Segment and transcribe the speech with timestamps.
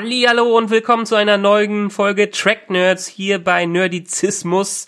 [0.00, 4.86] Hallo und willkommen zu einer neuen Folge Track Nerds hier bei Nerdizismus.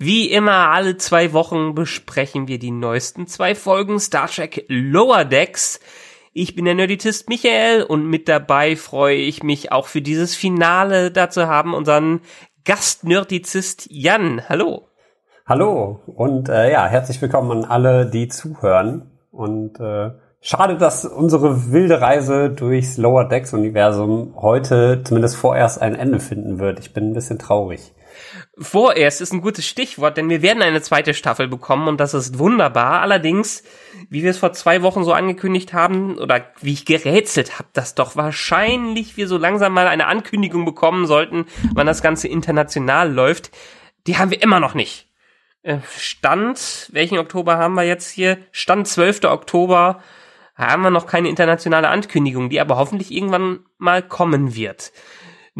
[0.00, 5.78] Wie immer alle zwei Wochen besprechen wir die neuesten zwei Folgen Star Trek Lower Decks.
[6.32, 11.12] Ich bin der Nerdizist Michael und mit dabei freue ich mich auch für dieses Finale
[11.12, 12.22] dazu haben unseren
[12.64, 14.42] Gast-Nerdizist Jan.
[14.48, 14.88] Hallo.
[15.46, 21.72] Hallo und äh, ja, herzlich willkommen an alle, die zuhören und äh, Schade, dass unsere
[21.72, 26.78] wilde Reise durchs Lower Decks Universum heute zumindest vorerst ein Ende finden wird.
[26.78, 27.92] Ich bin ein bisschen traurig.
[28.56, 32.38] Vorerst ist ein gutes Stichwort, denn wir werden eine zweite Staffel bekommen und das ist
[32.38, 33.02] wunderbar.
[33.02, 33.64] Allerdings,
[34.10, 37.96] wie wir es vor zwei Wochen so angekündigt haben oder wie ich gerätselt habe, dass
[37.96, 43.50] doch wahrscheinlich wir so langsam mal eine Ankündigung bekommen sollten, wann das Ganze international läuft,
[44.06, 45.08] die haben wir immer noch nicht.
[45.62, 48.38] Äh, Stand, welchen Oktober haben wir jetzt hier?
[48.52, 49.24] Stand 12.
[49.24, 50.00] Oktober
[50.66, 54.92] haben wir noch keine internationale Ankündigung, die aber hoffentlich irgendwann mal kommen wird.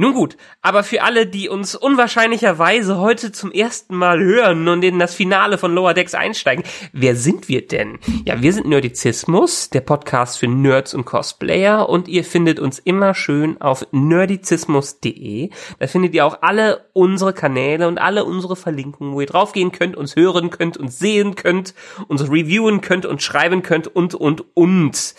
[0.01, 5.01] Nun gut, aber für alle, die uns unwahrscheinlicherweise heute zum ersten Mal hören und in
[5.01, 7.99] das Finale von Lower Decks einsteigen, wer sind wir denn?
[8.25, 13.13] Ja, wir sind Nerdizismus, der Podcast für Nerds und Cosplayer und ihr findet uns immer
[13.13, 15.51] schön auf nerdizismus.de.
[15.81, 19.97] Da findet ihr auch alle unsere Kanäle und alle unsere Verlinkungen, wo ihr draufgehen könnt,
[19.97, 21.75] uns hören könnt, uns sehen könnt,
[22.07, 25.17] uns reviewen könnt und schreiben könnt und, und, und.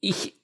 [0.00, 0.36] Ich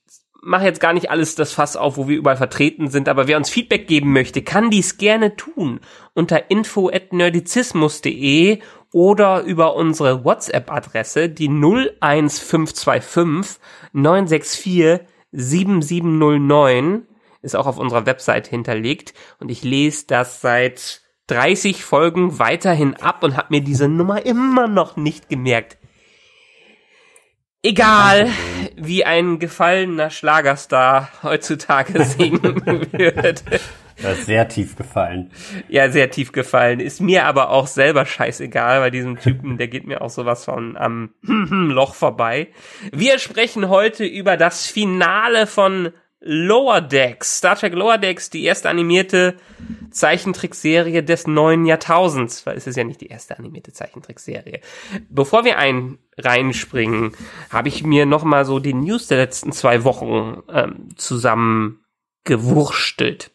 [0.42, 3.36] mache jetzt gar nicht alles das Fass auf, wo wir überall vertreten sind, aber wer
[3.36, 5.78] uns Feedback geben möchte, kann dies gerne tun
[6.14, 8.58] unter info@nerdizismus.de
[8.92, 13.60] oder über unsere WhatsApp-Adresse, die 01525
[13.92, 15.00] 964
[15.32, 17.06] 7709
[17.42, 19.12] ist auch auf unserer Website hinterlegt.
[19.38, 24.68] Und ich lese das seit 30 Folgen weiterhin ab und habe mir diese Nummer immer
[24.68, 25.78] noch nicht gemerkt.
[27.62, 28.30] Egal,
[28.80, 32.62] wie ein gefallener Schlagerstar heutzutage singen
[32.92, 33.44] wird.
[34.00, 35.30] Das ist sehr tief gefallen.
[35.68, 36.78] Ja, sehr tief gefallen.
[36.78, 40.76] Ist mir aber auch selber scheißegal bei diesem Typen, der geht mir auch sowas von
[40.76, 42.48] am Loch vorbei.
[42.92, 48.68] Wir sprechen heute über das Finale von Lower Decks, Star Trek Lower Decks, die erste
[48.68, 49.36] animierte
[49.90, 54.60] Zeichentrickserie des neuen Jahrtausends, weil es ist ja nicht die erste animierte Zeichentrickserie.
[55.08, 57.12] Bevor wir ein reinspringen,
[57.50, 63.30] habe ich mir noch mal so die News der letzten zwei Wochen ähm, zusammengewurstelt.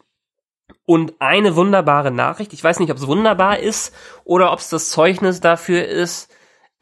[0.85, 3.95] Und eine wunderbare Nachricht, ich weiß nicht, ob es wunderbar ist
[4.25, 6.29] oder ob es das Zeugnis dafür ist,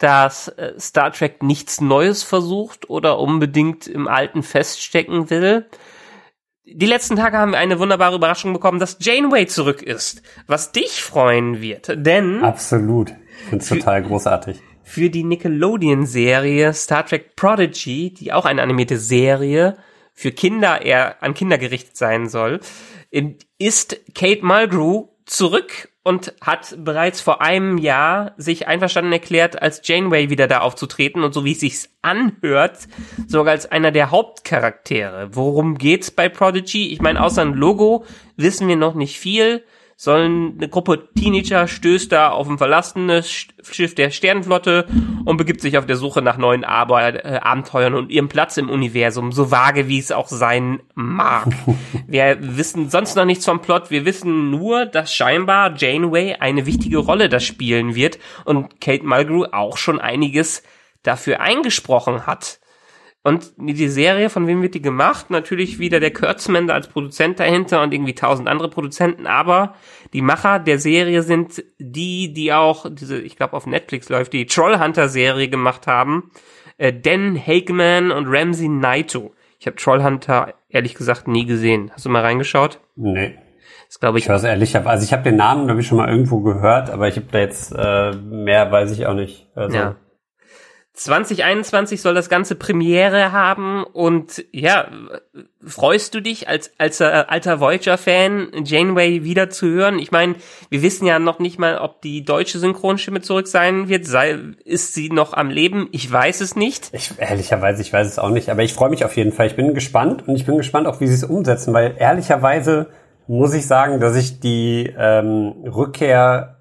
[0.02, 5.68] dass äh, Star Trek nichts Neues versucht oder unbedingt im Alten feststecken will
[6.74, 11.02] die letzten Tage haben wir eine wunderbare Überraschung bekommen, dass Janeway zurück ist, was dich
[11.02, 14.62] freuen wird, denn absolut, ich finde total großartig.
[14.84, 19.78] Für die Nickelodeon-Serie Star Trek Prodigy, die auch eine animierte Serie
[20.14, 22.60] für Kinder eher an Kinder gerichtet sein soll,
[23.58, 30.30] ist Kate Mulgrew zurück und hat bereits vor einem Jahr sich einverstanden erklärt, als Janeway
[30.30, 32.88] wieder da aufzutreten und so wie es sich anhört,
[33.28, 35.30] sogar als einer der Hauptcharaktere.
[35.34, 36.92] Worum geht's bei Prodigy?
[36.92, 39.64] Ich meine, außer ein Logo wissen wir noch nicht viel
[40.02, 44.88] sollen eine Gruppe Teenager stößt da auf ein verlassenes Schiff der Sternenflotte
[45.26, 48.72] und begibt sich auf der Suche nach neuen Arbeit, äh, Abenteuern und ihrem Platz im
[48.72, 51.50] Universum, so vage wie es auch sein mag.
[52.08, 56.98] Wir wissen sonst noch nichts vom Plot, wir wissen nur, dass scheinbar Janeway eine wichtige
[56.98, 60.64] Rolle da spielen wird und Kate Mulgrew auch schon einiges
[61.04, 62.60] dafür eingesprochen hat.
[63.24, 65.30] Und die Serie, von wem wird die gemacht?
[65.30, 69.76] Natürlich wieder der Kurtzman als Produzent dahinter und irgendwie tausend andere Produzenten, aber
[70.14, 74.48] die Macher der Serie sind die, die auch diese, ich glaube auf Netflix läuft, die
[74.48, 76.32] Trollhunter-Serie gemacht haben.
[76.80, 79.36] Äh, Dan Hageman und Ramsey Naito.
[79.60, 81.92] Ich habe Trollhunter ehrlich gesagt nie gesehen.
[81.94, 82.80] Hast du mal reingeschaut?
[82.96, 83.38] Nee.
[83.86, 84.24] Das glaube ich.
[84.24, 87.08] Ich weiß ehrlich, also ich habe den Namen glaube ich schon mal irgendwo gehört, aber
[87.08, 89.48] ich habe da jetzt äh, mehr weiß ich auch nicht.
[89.54, 89.78] Also.
[89.78, 89.96] Ja
[91.04, 94.88] 2021 soll das ganze Premiere haben und ja,
[95.66, 99.98] freust du dich als als äh, alter Voyager-Fan Janeway wieder zu hören?
[99.98, 100.36] Ich meine,
[100.70, 104.06] wir wissen ja noch nicht mal, ob die deutsche Synchronstimme zurück sein wird.
[104.06, 105.90] Sei, ist sie noch am Leben?
[105.92, 106.90] Ich weiß es nicht.
[106.94, 109.48] Ich, ehrlicherweise, ich weiß es auch nicht, aber ich freue mich auf jeden Fall.
[109.48, 112.90] Ich bin gespannt und ich bin gespannt auch, wie sie es umsetzen, weil ehrlicherweise
[113.28, 116.61] muss ich sagen, dass ich die ähm, Rückkehr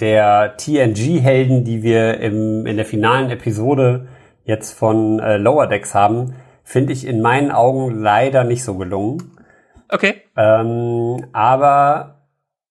[0.00, 4.08] der TNG-Helden, die wir im, in der finalen Episode
[4.44, 9.38] jetzt von äh, Lower Decks haben, finde ich in meinen Augen leider nicht so gelungen.
[9.88, 10.22] Okay.
[10.36, 12.22] Ähm, aber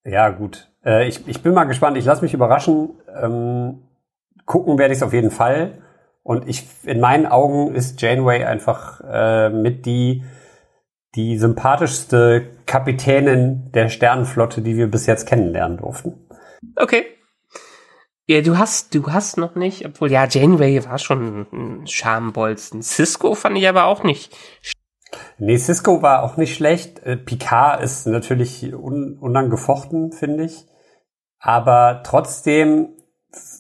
[0.03, 0.69] ja, gut.
[0.85, 1.97] Äh, ich, ich bin mal gespannt.
[1.97, 2.91] Ich lasse mich überraschen.
[3.21, 3.83] Ähm,
[4.45, 5.81] gucken werde ich es auf jeden Fall.
[6.23, 10.23] Und ich, in meinen Augen ist Janeway einfach äh, mit die
[11.15, 16.27] die sympathischste Kapitänin der Sternenflotte, die wir bis jetzt kennenlernen durften.
[16.75, 17.05] Okay.
[18.27, 22.81] Ja, du hast, du hast noch nicht, obwohl ja, Janeway war schon ein Schambolzen.
[22.81, 24.35] Cisco fand ich aber auch nicht.
[25.37, 26.99] Nee, Cisco war auch nicht schlecht.
[27.03, 30.65] Äh, Picard ist natürlich un unangefochten, finde ich.
[31.39, 32.89] Aber trotzdem,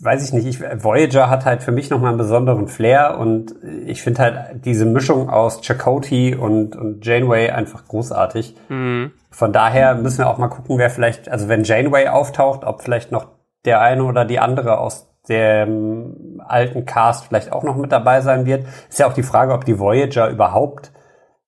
[0.01, 3.53] weiß ich nicht, ich, Voyager hat halt für mich nochmal einen besonderen Flair und
[3.85, 8.55] ich finde halt diese Mischung aus Chakotay und, und Janeway einfach großartig.
[8.69, 9.11] Mhm.
[9.29, 13.11] Von daher müssen wir auch mal gucken, wer vielleicht, also wenn Janeway auftaucht, ob vielleicht
[13.11, 13.34] noch
[13.65, 18.45] der eine oder die andere aus dem alten Cast vielleicht auch noch mit dabei sein
[18.45, 18.65] wird.
[18.89, 20.91] Ist ja auch die Frage, ob die Voyager überhaupt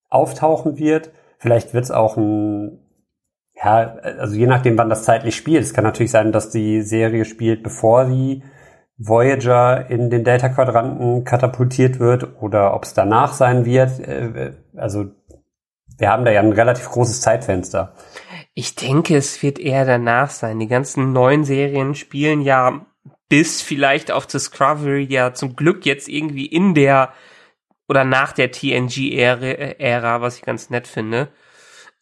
[0.10, 1.12] auftauchen wird.
[1.38, 2.80] Vielleicht wird es auch ein,
[3.56, 5.64] ja, also je nachdem, wann das zeitlich spielt.
[5.64, 8.44] Es kann natürlich sein, dass die Serie spielt, bevor die
[8.98, 14.00] Voyager in den Delta-Quadranten katapultiert wird oder ob es danach sein wird.
[14.00, 15.06] Äh, also
[16.00, 17.94] wir haben da ja ein relativ großes Zeitfenster.
[18.60, 20.58] Ich denke, es wird eher danach sein.
[20.58, 22.88] Die ganzen neuen Serien spielen ja
[23.30, 27.14] bis vielleicht auf Discovery ja zum Glück jetzt irgendwie in der
[27.88, 31.28] oder nach der TNG-Ära, was ich ganz nett finde.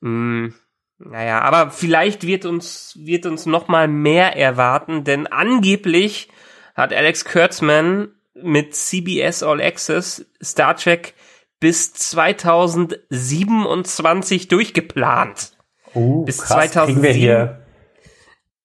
[0.02, 0.54] Hm,
[0.98, 6.30] naja, aber vielleicht wird uns, wird uns noch mal mehr erwarten, denn angeblich
[6.74, 11.16] hat Alex Kurtzman mit CBS All Access Star Trek
[11.60, 15.55] bis 2027 durchgeplant.
[15.96, 17.04] Uh, bis krass, 2007.
[17.04, 17.66] wir hier.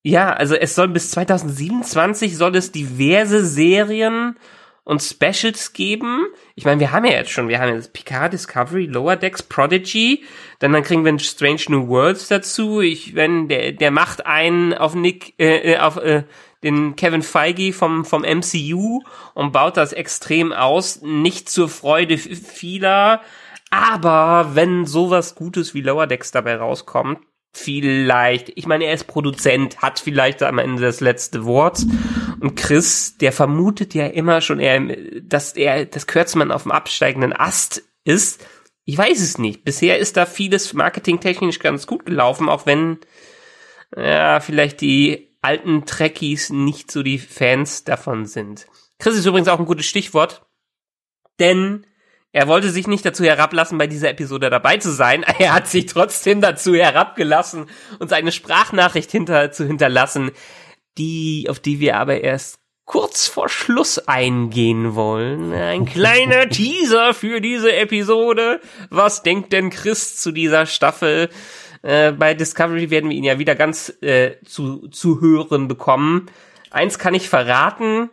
[0.03, 4.37] Ja, also es soll bis 2027 soll es diverse Serien
[4.85, 6.27] und Specials geben.
[6.55, 10.25] Ich meine, wir haben ja jetzt schon, wir haben jetzt Picard, Discovery, Lower Decks, Prodigy,
[10.59, 12.81] dann, dann kriegen wir Strange New Worlds dazu.
[12.81, 16.25] Ich, wenn der, der macht einen auf Nick, äh, äh, auf äh,
[16.62, 19.03] den Kevin Feige vom vom MCU
[19.35, 23.21] und baut das extrem aus, nicht zur Freude vieler.
[23.70, 27.20] Aber wenn sowas Gutes wie Lower Decks dabei rauskommt,
[27.52, 31.84] vielleicht, ich meine, er ist Produzent, hat vielleicht am Ende das letzte Wort.
[32.40, 34.81] Und Chris, der vermutet ja immer schon, er,
[35.22, 38.44] dass er, das Kürzmann auf dem absteigenden Ast ist.
[38.84, 39.64] Ich weiß es nicht.
[39.64, 42.99] Bisher ist da vieles marketingtechnisch ganz gut gelaufen, auch wenn,
[43.96, 48.66] ja, vielleicht die alten Trekkies nicht so die Fans davon sind.
[48.99, 50.46] Chris ist übrigens auch ein gutes Stichwort,
[51.38, 51.87] denn
[52.32, 55.25] er wollte sich nicht dazu herablassen, bei dieser Episode dabei zu sein.
[55.38, 57.67] Er hat sich trotzdem dazu herabgelassen,
[57.99, 60.31] uns eine Sprachnachricht hinter, zu hinterlassen,
[60.99, 65.53] die, auf die wir aber erst kurz vor Schluss eingehen wollen.
[65.53, 68.61] Ein kleiner Teaser für diese Episode.
[68.91, 71.31] Was denkt denn Chris zu dieser Staffel?
[71.83, 76.26] Äh, bei Discovery werden wir ihn ja wieder ganz äh, zu, zu hören bekommen.
[76.71, 78.11] Eins kann ich verraten,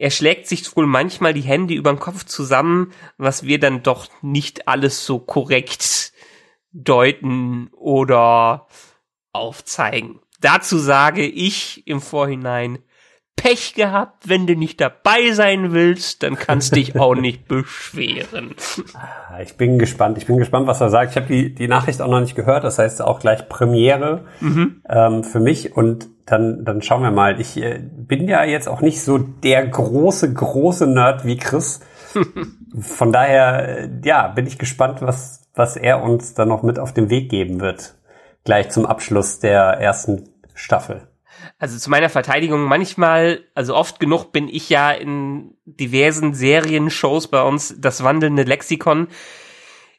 [0.00, 4.08] er schlägt sich wohl manchmal die Hände über den Kopf zusammen, was wir dann doch
[4.22, 6.14] nicht alles so korrekt
[6.72, 8.66] deuten oder
[9.32, 10.20] aufzeigen.
[10.40, 12.78] Dazu sage ich im Vorhinein,
[13.36, 18.54] Pech gehabt, wenn du nicht dabei sein willst, dann kannst dich auch nicht beschweren.
[18.92, 20.18] Ah, ich bin gespannt.
[20.18, 21.12] Ich bin gespannt, was er sagt.
[21.12, 22.64] Ich habe die, die Nachricht auch noch nicht gehört.
[22.64, 24.82] Das heißt auch gleich Premiere mhm.
[24.88, 25.74] ähm, für mich.
[25.74, 27.40] Und dann, dann schauen wir mal.
[27.40, 31.80] Ich äh, bin ja jetzt auch nicht so der große, große Nerd wie Chris.
[32.78, 36.92] Von daher, äh, ja, bin ich gespannt, was, was er uns dann noch mit auf
[36.92, 37.94] den Weg geben wird.
[38.44, 41.09] Gleich zum Abschluss der ersten Staffel.
[41.58, 47.28] Also zu meiner Verteidigung, manchmal, also oft genug bin ich ja in diversen Serien, Shows
[47.28, 49.08] bei uns das wandelnde Lexikon.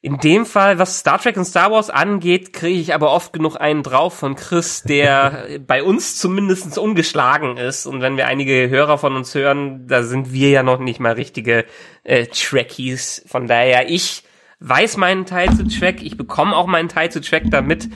[0.04, 3.56] In dem Fall, was Star Trek und Star Wars angeht, kriege ich aber oft genug
[3.58, 7.86] einen drauf von Chris, der bei uns zumindest ungeschlagen ist.
[7.86, 11.14] Und wenn wir einige Hörer von uns hören, da sind wir ja noch nicht mal
[11.14, 11.66] richtige
[12.04, 13.24] äh, Trekkies.
[13.28, 14.24] Von daher, ich
[14.62, 17.90] weiß meinen Teil zu Track, ich bekomme auch meinen Teil zu Track damit.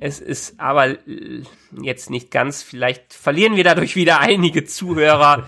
[0.00, 1.42] Es ist aber äh,
[1.80, 5.44] jetzt nicht ganz, vielleicht verlieren wir dadurch wieder einige Zuhörer.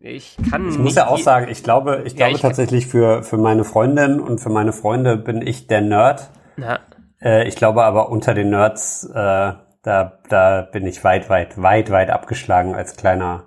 [0.00, 3.22] Ich kann Ich muss ja auch sagen, ich glaube, ich Ja, glaube ich- tatsächlich für,
[3.22, 6.30] für meine Freundin und für meine Freunde bin ich der Nerd.
[6.56, 6.80] Na,
[7.22, 9.52] Äh, ich glaube aber unter den Nerds, äh,
[9.82, 13.44] da, da bin ich weit, weit, weit, weit abgeschlagen als kleiner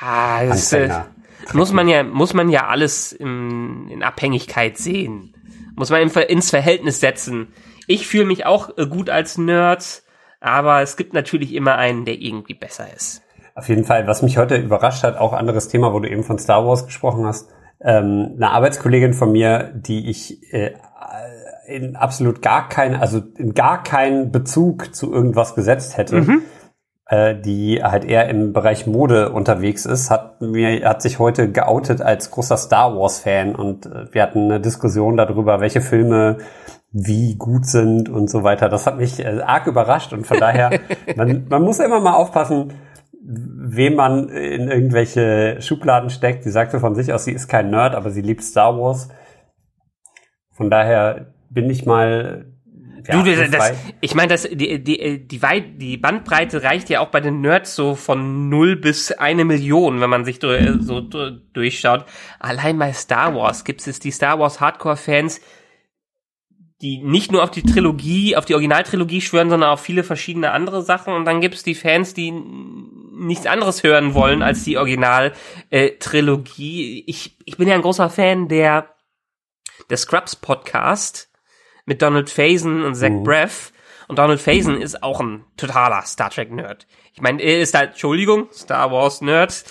[0.00, 1.06] ja, das Anfänger.
[1.54, 5.33] muss man ja, muss man ja alles in, in Abhängigkeit sehen.
[5.76, 7.48] Muss man ins Verhältnis setzen.
[7.86, 10.02] Ich fühle mich auch äh, gut als Nerd,
[10.40, 13.22] aber es gibt natürlich immer einen, der irgendwie besser ist.
[13.54, 16.38] Auf jeden Fall, was mich heute überrascht hat, auch anderes Thema, wo du eben von
[16.38, 17.48] Star Wars gesprochen hast.
[17.80, 20.72] Ähm, eine Arbeitskollegin von mir, die ich äh,
[21.66, 26.16] in absolut gar keinen, also in gar keinen Bezug zu irgendwas gesetzt hätte,
[27.06, 32.00] äh, die halt eher im Bereich Mode unterwegs ist, hat mir, hat sich heute geoutet
[32.00, 36.38] als großer Star Wars Fan und äh, wir hatten eine Diskussion darüber, welche Filme
[36.92, 38.68] wie gut sind und so weiter.
[38.68, 40.80] Das hat mich äh, arg überrascht und von daher,
[41.16, 42.72] man, man muss immer mal aufpassen,
[43.26, 46.44] wem man in irgendwelche Schubladen steckt.
[46.44, 49.08] Sie sagte von sich aus, sie ist kein Nerd, aber sie liebt Star Wars.
[50.52, 52.50] Von daher bin ich mal.
[53.06, 57.08] Ja, du, das, ich meine, das die die die Weit, die Bandbreite reicht ja auch
[57.08, 61.38] bei den Nerds so von null bis eine Million, wenn man sich durch, so du-
[61.52, 62.06] durchschaut.
[62.38, 65.40] Allein bei Star Wars gibt es die Star Wars Hardcore Fans,
[66.80, 70.82] die nicht nur auf die Trilogie, auf die Originaltrilogie schwören, sondern auf viele verschiedene andere
[70.82, 71.12] Sachen.
[71.14, 77.04] Und dann gibt es die Fans, die nichts anderes hören wollen als die Original-Trilogie.
[77.06, 78.90] ich, ich bin ja ein großer Fan der,
[79.88, 81.30] der Scrubs Podcast
[81.86, 83.72] mit Donald Faison und Zach Braff.
[84.06, 86.86] Und Donald Faison ist auch ein totaler Star Trek Nerd.
[87.14, 89.64] Ich meine, er ist halt, Entschuldigung, Star Wars Nerd.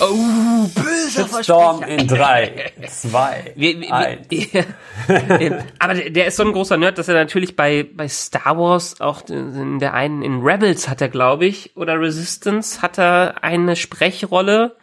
[0.00, 4.28] Oh, böser Storm in drei, zwei, Wir, wir, eins.
[4.28, 8.58] wir, aber der, der ist so ein großer Nerd, dass er natürlich bei, bei Star
[8.58, 13.44] Wars auch in der einen, in Rebels hat er, glaube ich, oder Resistance hat er
[13.44, 14.76] eine Sprechrolle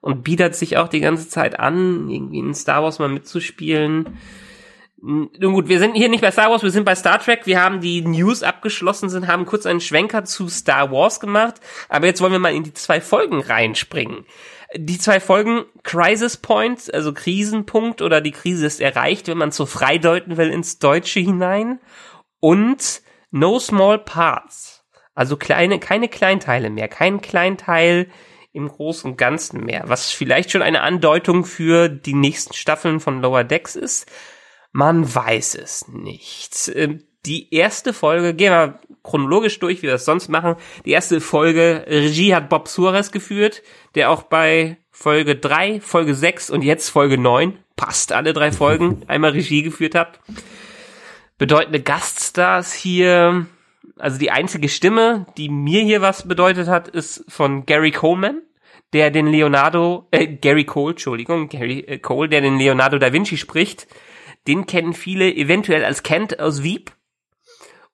[0.00, 4.18] und bietet sich auch die ganze Zeit an, irgendwie in Star Wars mal mitzuspielen.
[5.02, 7.46] Nun gut, wir sind hier nicht bei Star Wars, wir sind bei Star Trek.
[7.46, 11.54] Wir haben die News abgeschlossen, sind, haben kurz einen Schwenker zu Star Wars gemacht.
[11.88, 14.26] Aber jetzt wollen wir mal in die zwei Folgen reinspringen.
[14.76, 19.56] Die zwei Folgen Crisis Point, also Krisenpunkt oder die Krise ist erreicht, wenn man es
[19.56, 21.80] so freideuten will ins Deutsche hinein.
[22.38, 24.84] Und No Small Parts.
[25.14, 28.08] Also kleine, keine Kleinteile mehr, kein Kleinteil
[28.52, 33.20] im Großen und Ganzen mehr, was vielleicht schon eine Andeutung für die nächsten Staffeln von
[33.20, 34.10] Lower Decks ist.
[34.72, 36.70] Man weiß es nicht.
[36.74, 40.56] Ähm, Die erste Folge, gehen wir chronologisch durch, wie wir das sonst machen.
[40.86, 43.62] Die erste Folge, Regie hat Bob Suarez geführt,
[43.94, 49.02] der auch bei Folge 3, Folge 6 und jetzt Folge 9, passt alle drei Folgen,
[49.06, 50.18] einmal Regie geführt hat.
[51.36, 53.46] Bedeutende Gaststars hier,
[53.98, 58.42] also die einzige Stimme, die mir hier was bedeutet hat, ist von Gary Coleman,
[58.92, 63.36] der den Leonardo, äh, Gary Cole, Entschuldigung, Gary äh, Cole, der den Leonardo da Vinci
[63.36, 63.86] spricht.
[64.46, 66.92] Den kennen viele eventuell als Kent aus Veep.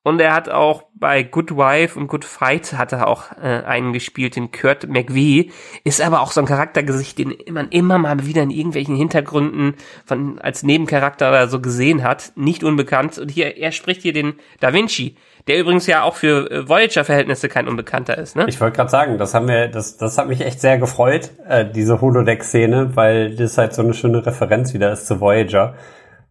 [0.07, 3.91] Und er hat auch bei Good Wife und Good Fight hat er auch äh, einen
[3.91, 5.51] gespielt, den Kurt McVie.
[5.83, 9.75] Ist aber auch so ein Charaktergesicht, den man immer mal wieder in irgendwelchen Hintergründen
[10.05, 12.31] von als Nebencharakter oder so gesehen hat.
[12.37, 13.17] Nicht unbekannt.
[13.17, 17.49] Und hier, er spricht hier den Da Vinci, der übrigens ja auch für äh, Voyager-Verhältnisse
[17.49, 18.45] kein Unbekannter ist, ne?
[18.47, 21.65] Ich wollte gerade sagen, das haben wir, das, das hat mich echt sehr gefreut, äh,
[21.69, 25.75] diese Holodeck-Szene, weil das halt so eine schöne Referenz wieder ist zu Voyager,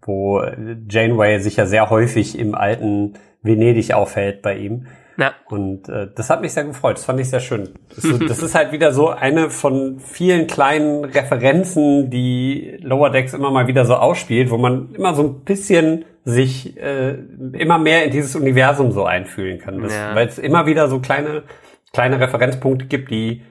[0.07, 0.43] wo
[0.89, 4.87] Janeway sich ja sehr häufig im alten Venedig aufhält bei ihm.
[5.19, 6.97] Na, Und äh, das hat mich sehr gefreut.
[6.99, 7.71] Das fand ich sehr schön.
[7.95, 13.33] Das, ist- das ist halt wieder so eine von vielen kleinen Referenzen, die Lower Decks
[13.33, 17.15] immer mal wieder so ausspielt, wo man immer so ein bisschen sich äh,
[17.53, 19.81] immer mehr in dieses Universum so einfühlen kann.
[19.89, 20.15] Ja.
[20.15, 21.45] Weil es immer wieder so kleine,
[21.93, 23.43] kleine Referenzpunkte gibt, die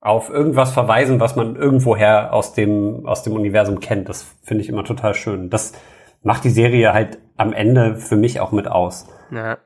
[0.00, 4.08] auf irgendwas verweisen, was man irgendwoher aus dem, aus dem Universum kennt.
[4.08, 5.50] Das finde ich immer total schön.
[5.50, 5.74] Das
[6.22, 9.06] macht die Serie halt am Ende für mich auch mit aus.
[9.30, 9.58] na.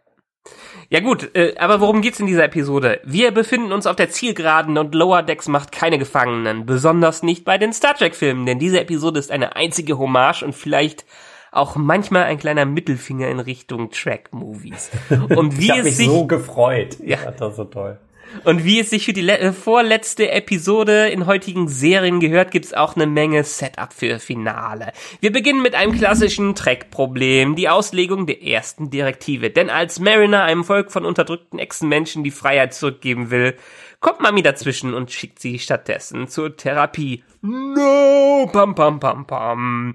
[0.89, 3.01] Ja gut, äh, aber worum geht's in dieser Episode?
[3.05, 7.59] Wir befinden uns auf der Zielgeraden und Lower Decks macht keine Gefangenen, besonders nicht bei
[7.59, 11.05] den Star Trek Filmen, denn diese Episode ist eine einzige Hommage und vielleicht
[11.51, 14.91] auch manchmal ein kleiner Mittelfinger in Richtung Track Movies.
[15.11, 16.99] Und Ich wie habe mich es sich so gefreut.
[17.01, 17.19] Ja.
[17.25, 17.31] Ja.
[17.31, 17.99] Das ist so toll.
[18.45, 22.97] Und wie es sich für die äh, vorletzte Episode in heutigen Serien gehört, gibt's auch
[22.97, 24.93] eine Menge Setup für Finale.
[25.21, 29.51] Wir beginnen mit einem klassischen Track-Problem, die Auslegung der ersten Direktive.
[29.51, 33.57] Denn als Mariner einem Volk von unterdrückten Echsenmenschen die Freiheit zurückgeben will,
[34.01, 37.25] kommt Mami dazwischen und schickt sie stattdessen zur Therapie.
[37.43, 39.95] No, pam, pam, pam, pam.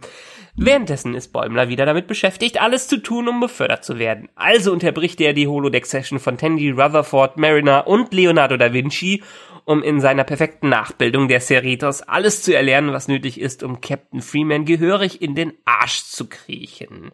[0.56, 4.30] Währenddessen ist Bäumler wieder damit beschäftigt, alles zu tun, um befördert zu werden.
[4.36, 9.24] Also unterbricht er die Holodeck-Session von Tandy Rutherford, Mariner und Leonardo da Vinci
[9.66, 14.22] um in seiner perfekten Nachbildung der Cerritos alles zu erlernen, was nötig ist, um Captain
[14.22, 17.12] Freeman gehörig in den Arsch zu kriechen.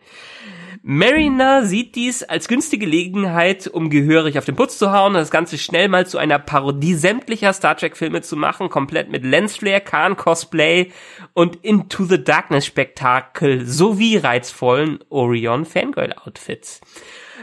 [0.81, 5.31] Mariner sieht dies als günstige Gelegenheit, um gehörig auf den Putz zu hauen und das
[5.31, 9.81] Ganze schnell mal zu einer Parodie sämtlicher Star Trek Filme zu machen, komplett mit Lensflare,
[9.81, 10.91] Khan Cosplay
[11.33, 16.81] und Into the Darkness Spektakel sowie reizvollen Orion Fangirl Outfits.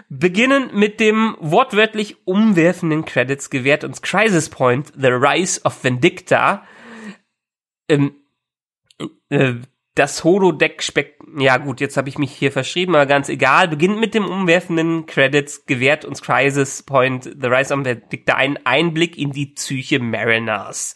[0.08, 6.64] Beginnen mit dem wortwörtlich umwerfenden Credits gewährt uns Crisis Point, The Rise of Vindicta.
[7.88, 8.14] Ähm,
[9.28, 9.54] äh,
[9.94, 13.68] das Holodeck Spek ja gut, jetzt habe ich mich hier verschrieben, aber ganz egal.
[13.68, 19.18] Beginnt mit dem umwerfenden Credits, gewährt uns Crisis Point, The Rise of Vindicta einen Einblick
[19.18, 20.94] in die Psyche Mariners.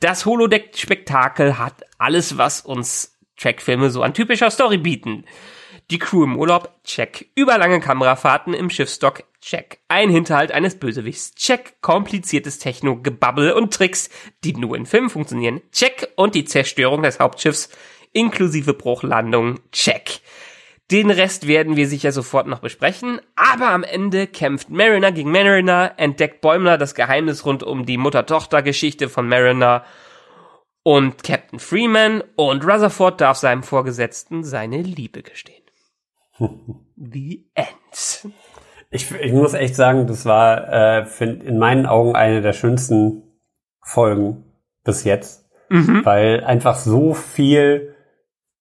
[0.00, 5.24] Das Holodeck-Spektakel hat alles, was uns Trackfilme so an typischer Story bieten.
[5.90, 7.30] Die Crew im Urlaub, check.
[7.34, 9.80] Überlange Kamerafahrten im Schiffsdock, check.
[9.88, 11.80] Ein Hinterhalt eines Bösewichts, check.
[11.80, 14.10] Kompliziertes Techno-Gebabbel und Tricks,
[14.44, 16.12] die nur in Filmen funktionieren, check.
[16.16, 17.70] Und die Zerstörung des Hauptschiffs,
[18.12, 20.20] inklusive Bruchlandung, check.
[20.90, 25.92] Den Rest werden wir sicher sofort noch besprechen, aber am Ende kämpft Mariner gegen Mariner,
[25.98, 29.84] entdeckt Bäumler das Geheimnis rund um die Mutter-Tochter-Geschichte von Mariner
[30.82, 35.62] und Captain Freeman und Rutherford darf seinem Vorgesetzten seine Liebe gestehen.
[36.96, 38.32] The End.
[38.90, 43.22] Ich, ich muss echt sagen, das war äh, find, in meinen Augen eine der schönsten
[43.82, 44.44] Folgen
[44.84, 46.04] bis jetzt, mhm.
[46.04, 47.94] weil einfach so viel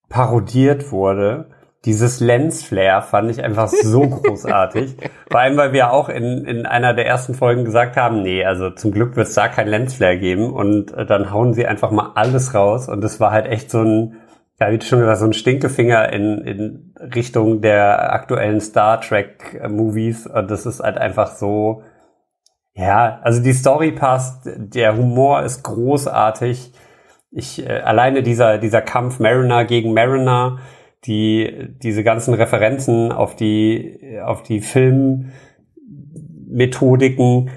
[0.10, 1.50] parodiert wurde.
[1.86, 4.98] Dieses Lensflare fand ich einfach so großartig.
[5.30, 8.72] Vor allem, weil wir auch in, in einer der ersten Folgen gesagt haben, nee, also
[8.72, 12.12] zum Glück wird es da kein Lensflare geben und äh, dann hauen sie einfach mal
[12.16, 14.18] alles raus und das war halt echt so ein
[14.60, 19.62] ja, wie du schon gesagt, so ein Stinkefinger in, in Richtung der aktuellen Star Trek
[19.70, 20.26] Movies.
[20.26, 21.84] Und das ist halt einfach so,
[22.74, 26.74] ja, also die Story passt, der Humor ist großartig.
[27.38, 30.60] Ich, äh, alleine dieser, dieser Kampf Mariner gegen Mariner,
[31.06, 37.52] die, diese ganzen Referenzen auf die, auf die Filmmethodiken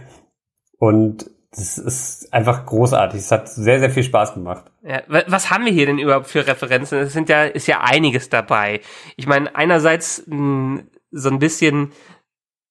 [0.78, 3.20] und das ist einfach großartig.
[3.20, 4.70] Es hat sehr, sehr viel Spaß gemacht.
[4.82, 6.98] Ja, was haben wir hier denn überhaupt für Referenzen?
[6.98, 8.82] Es sind ja, ist ja einiges dabei.
[9.16, 11.90] Ich meine, einerseits mh, hm, so ein bisschen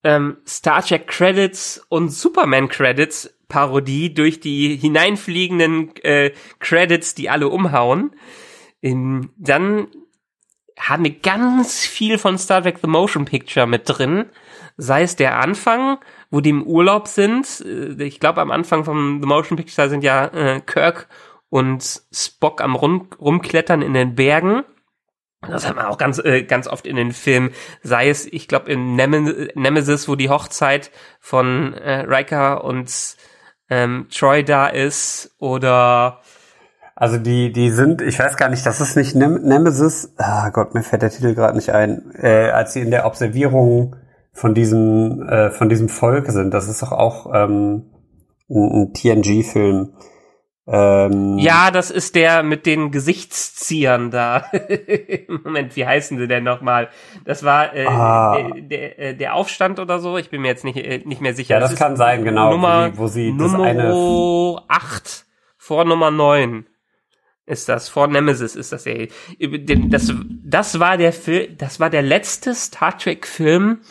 [0.03, 7.49] ähm, Star Trek Credits und Superman Credits Parodie durch die hineinfliegenden äh, Credits, die alle
[7.49, 8.11] umhauen.
[8.81, 9.87] Ähm, dann
[10.79, 14.25] haben wir ganz viel von Star Trek The Motion Picture mit drin.
[14.77, 15.97] Sei es der Anfang,
[16.31, 17.61] wo die im Urlaub sind.
[17.65, 21.09] Äh, ich glaube, am Anfang vom The Motion Picture sind ja äh, Kirk
[21.49, 24.63] und Spock am rum, rumklettern in den Bergen.
[25.41, 27.51] Das hat man auch ganz, äh, ganz oft in den Filmen.
[27.81, 32.89] Sei es, ich glaube, in Nemesis, wo die Hochzeit von äh, Riker und
[33.69, 36.19] ähm, Troy da ist, oder
[36.99, 40.73] also die, die sind, ich weiß gar nicht, das ist nicht Nem Nemesis, ah Gott,
[40.73, 43.95] mir fällt der Titel gerade nicht ein, äh, als sie in der Observierung
[44.33, 46.53] von diesem, äh, von diesem Volk sind.
[46.53, 47.85] Das ist doch auch ähm,
[48.49, 49.93] ein, ein TNG-Film.
[50.71, 54.45] Ähm, ja, das ist der mit den Gesichtsziehern da.
[55.43, 56.89] Moment, wie heißen sie denn nochmal?
[57.25, 58.37] Das war äh, ah.
[58.37, 60.17] der, der, äh, der Aufstand oder so.
[60.17, 61.55] Ich bin mir jetzt nicht, äh, nicht mehr sicher.
[61.55, 62.51] Ja, das, das kann sein, genau.
[62.51, 65.25] Nummer, wo sie, wo sie Nummer eine 8
[65.57, 66.65] vor Nummer 9
[67.47, 67.89] ist das.
[67.89, 68.93] Vor Nemesis ist das ja.
[69.39, 73.81] Das, das war der Film, das war der letzte Star Trek Film,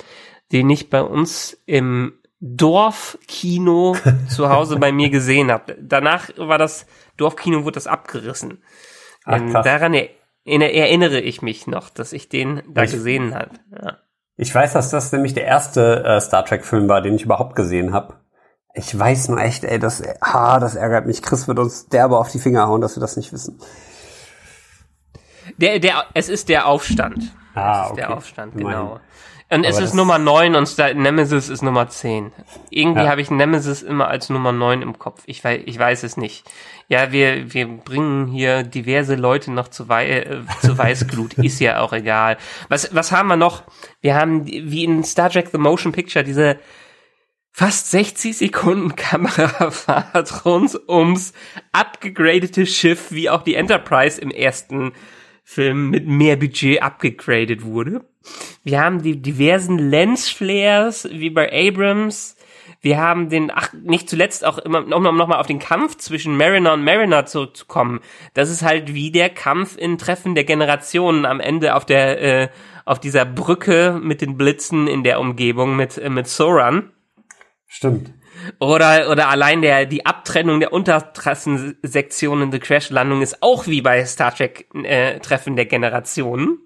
[0.52, 3.96] den ich bei uns im Dorfkino
[4.28, 5.76] zu Hause bei mir gesehen habe.
[5.80, 8.62] Danach war das Dorfkino, wurde das abgerissen.
[9.24, 10.08] Ach, daran er,
[10.44, 13.50] erinnere ich mich noch, dass ich den da ich, gesehen habe.
[13.70, 13.98] Ja.
[14.36, 17.92] Ich weiß, dass das nämlich der erste äh, Star Trek-Film war, den ich überhaupt gesehen
[17.92, 18.14] habe.
[18.72, 21.22] Ich weiß nur echt, ey, das, ah, das ärgert mich.
[21.22, 23.58] Chris wird uns derbe auf die Finger hauen, dass wir das nicht wissen.
[25.56, 27.34] Der, der, es ist der Aufstand.
[27.54, 27.96] Ah, okay.
[27.96, 28.94] der Aufstand, genau.
[28.94, 29.00] Mein.
[29.50, 32.32] Und es ist Nummer 9 und Star Nemesis ist Nummer 10.
[32.68, 33.08] Irgendwie ja.
[33.08, 35.22] habe ich Nemesis immer als Nummer 9 im Kopf.
[35.24, 36.44] Ich weiß, ich weiß es nicht.
[36.88, 41.34] Ja, wir, wir bringen hier diverse Leute noch zu, Wei äh, zu Weißglut.
[41.38, 42.36] ist ja auch egal.
[42.68, 43.62] Was, was haben wir noch?
[44.02, 46.58] Wir haben, wie in Star Trek The Motion Picture, diese
[47.50, 51.32] fast 60 Sekunden Kamerafahrt rund ums
[51.72, 54.92] abgegradete Schiff, wie auch die Enterprise im ersten
[55.42, 58.04] Film mit mehr Budget abgegradet wurde.
[58.64, 62.36] Wir haben die diversen Lensflares, wie bei Abrams.
[62.80, 66.74] Wir haben den, ach, nicht zuletzt auch immer, um nochmal auf den Kampf zwischen Mariner
[66.74, 68.00] und Mariner zurückzukommen.
[68.34, 72.48] Das ist halt wie der Kampf in Treffen der Generationen am Ende auf der, äh,
[72.84, 76.92] auf dieser Brücke mit den Blitzen in der Umgebung mit, äh, mit Soran.
[77.66, 78.12] Stimmt.
[78.60, 84.34] Oder, oder allein der, die Abtrennung der Untertrassensektionen der Crashlandung ist auch wie bei Star
[84.34, 86.58] Trek äh, Treffen der Generationen.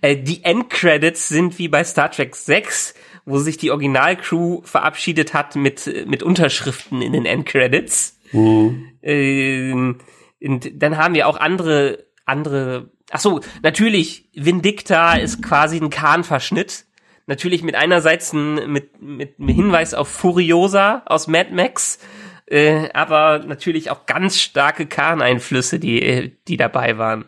[0.00, 5.56] Äh, die Endcredits sind wie bei Star Trek 6, wo sich die Originalcrew verabschiedet hat
[5.56, 8.18] mit, mit Unterschriften in den Endcredits.
[8.32, 8.88] Mhm.
[9.02, 15.90] Äh, und dann haben wir auch andere, andere, ach so, natürlich, Vindicta ist quasi ein
[15.90, 16.86] Khan-Verschnitt.
[17.26, 22.00] Natürlich mit einerseits ein, mit, mit einem Hinweis auf Furiosa aus Mad Max,
[22.46, 27.26] äh, aber natürlich auch ganz starke Khan-Einflüsse, die, die dabei waren.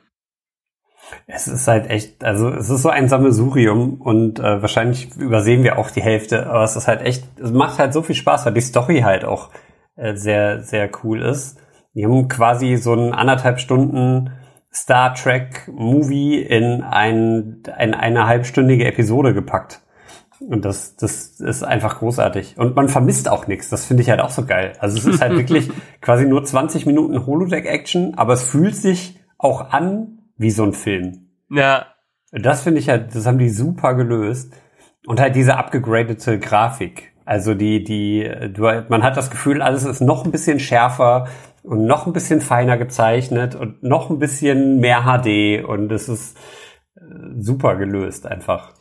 [1.26, 5.78] Es ist halt echt, also es ist so ein Sammelsurium und äh, wahrscheinlich übersehen wir
[5.78, 8.54] auch die Hälfte, aber es ist halt echt, es macht halt so viel Spaß, weil
[8.54, 9.50] die Story halt auch
[9.96, 11.58] äh, sehr, sehr cool ist.
[11.94, 14.30] Die haben quasi so ein anderthalb Stunden
[14.72, 19.80] Star Trek Movie in ein, in eine halbstündige Episode gepackt.
[20.40, 22.58] Und das, das ist einfach großartig.
[22.58, 23.70] Und man vermisst auch nichts.
[23.70, 24.72] Das finde ich halt auch so geil.
[24.80, 29.70] Also es ist halt wirklich quasi nur 20 Minuten Holodeck-Action, aber es fühlt sich auch
[29.70, 31.28] an wie so ein Film.
[31.50, 31.86] Ja.
[32.32, 34.52] Das finde ich halt, das haben die super gelöst.
[35.06, 37.12] Und halt diese abgegradete Grafik.
[37.24, 41.28] Also die, die, du, man hat das Gefühl, alles ist noch ein bisschen schärfer
[41.62, 46.36] und noch ein bisschen feiner gezeichnet und noch ein bisschen mehr HD und es ist
[46.96, 47.00] äh,
[47.38, 48.74] super gelöst einfach.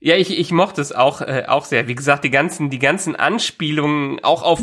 [0.00, 1.86] Ja, ich, ich mochte es auch, äh, auch sehr.
[1.86, 4.60] Wie gesagt, die ganzen, die ganzen Anspielungen auch auf,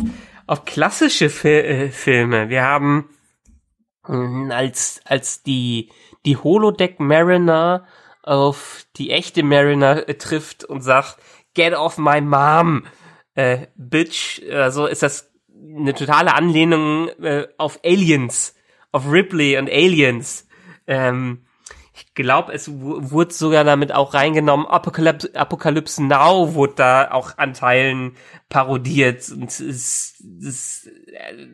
[0.48, 2.50] auf klassische Fi äh, Filme.
[2.50, 3.10] Wir haben
[4.08, 5.92] äh, als, als die,
[6.26, 7.86] die Holodeck Mariner
[8.24, 11.18] auf die echte Mariner äh, trifft und sagt,
[11.54, 12.86] get off my mom,
[13.36, 15.32] äh, bitch, also ist das
[15.78, 18.56] eine totale Anlehnung äh, auf Aliens,
[18.92, 20.48] auf Ripley und Aliens.
[20.88, 21.46] Ähm,
[21.94, 27.54] ich glaube, es wurde sogar damit auch reingenommen, Apocalypse, Apocalypse Now wurde da auch an
[27.54, 28.16] Teilen
[28.48, 31.48] parodiert und es, es, äh,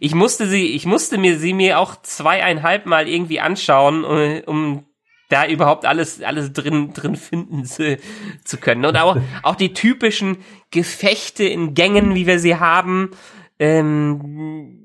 [0.00, 4.84] ich musste sie, ich musste mir sie mir auch zweieinhalb Mal irgendwie anschauen, um, um
[5.28, 7.98] da überhaupt alles, alles drin, drin finden zu,
[8.44, 8.84] zu können.
[8.84, 10.38] Und auch, auch die typischen
[10.70, 13.10] Gefechte in Gängen, wie wir sie haben,
[13.58, 14.78] ähm,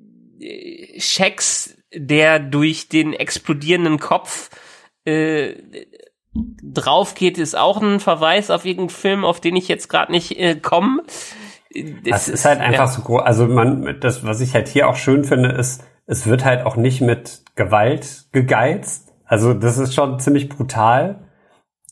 [0.97, 4.49] Schecks, der durch den explodierenden Kopf
[5.05, 5.55] äh,
[6.33, 10.37] drauf geht, ist auch ein Verweis auf irgendeinen Film, auf den ich jetzt gerade nicht
[10.37, 11.03] äh, komme.
[12.05, 12.87] Das ist halt einfach ja.
[12.87, 13.21] so groß.
[13.21, 16.75] Also man, das, was ich halt hier auch schön finde, ist, es wird halt auch
[16.75, 19.13] nicht mit Gewalt gegeizt.
[19.25, 21.27] Also das ist schon ziemlich brutal,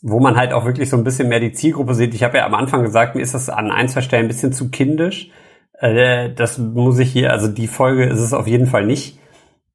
[0.01, 2.13] wo man halt auch wirklich so ein bisschen mehr die Zielgruppe sieht.
[2.13, 4.53] Ich habe ja am Anfang gesagt, mir ist das an ein, zwei Stellen ein bisschen
[4.53, 5.29] zu kindisch.
[5.73, 9.19] Äh, das muss ich hier, also die Folge ist es auf jeden Fall nicht.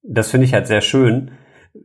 [0.03, 1.33] Das finde ich halt sehr schön.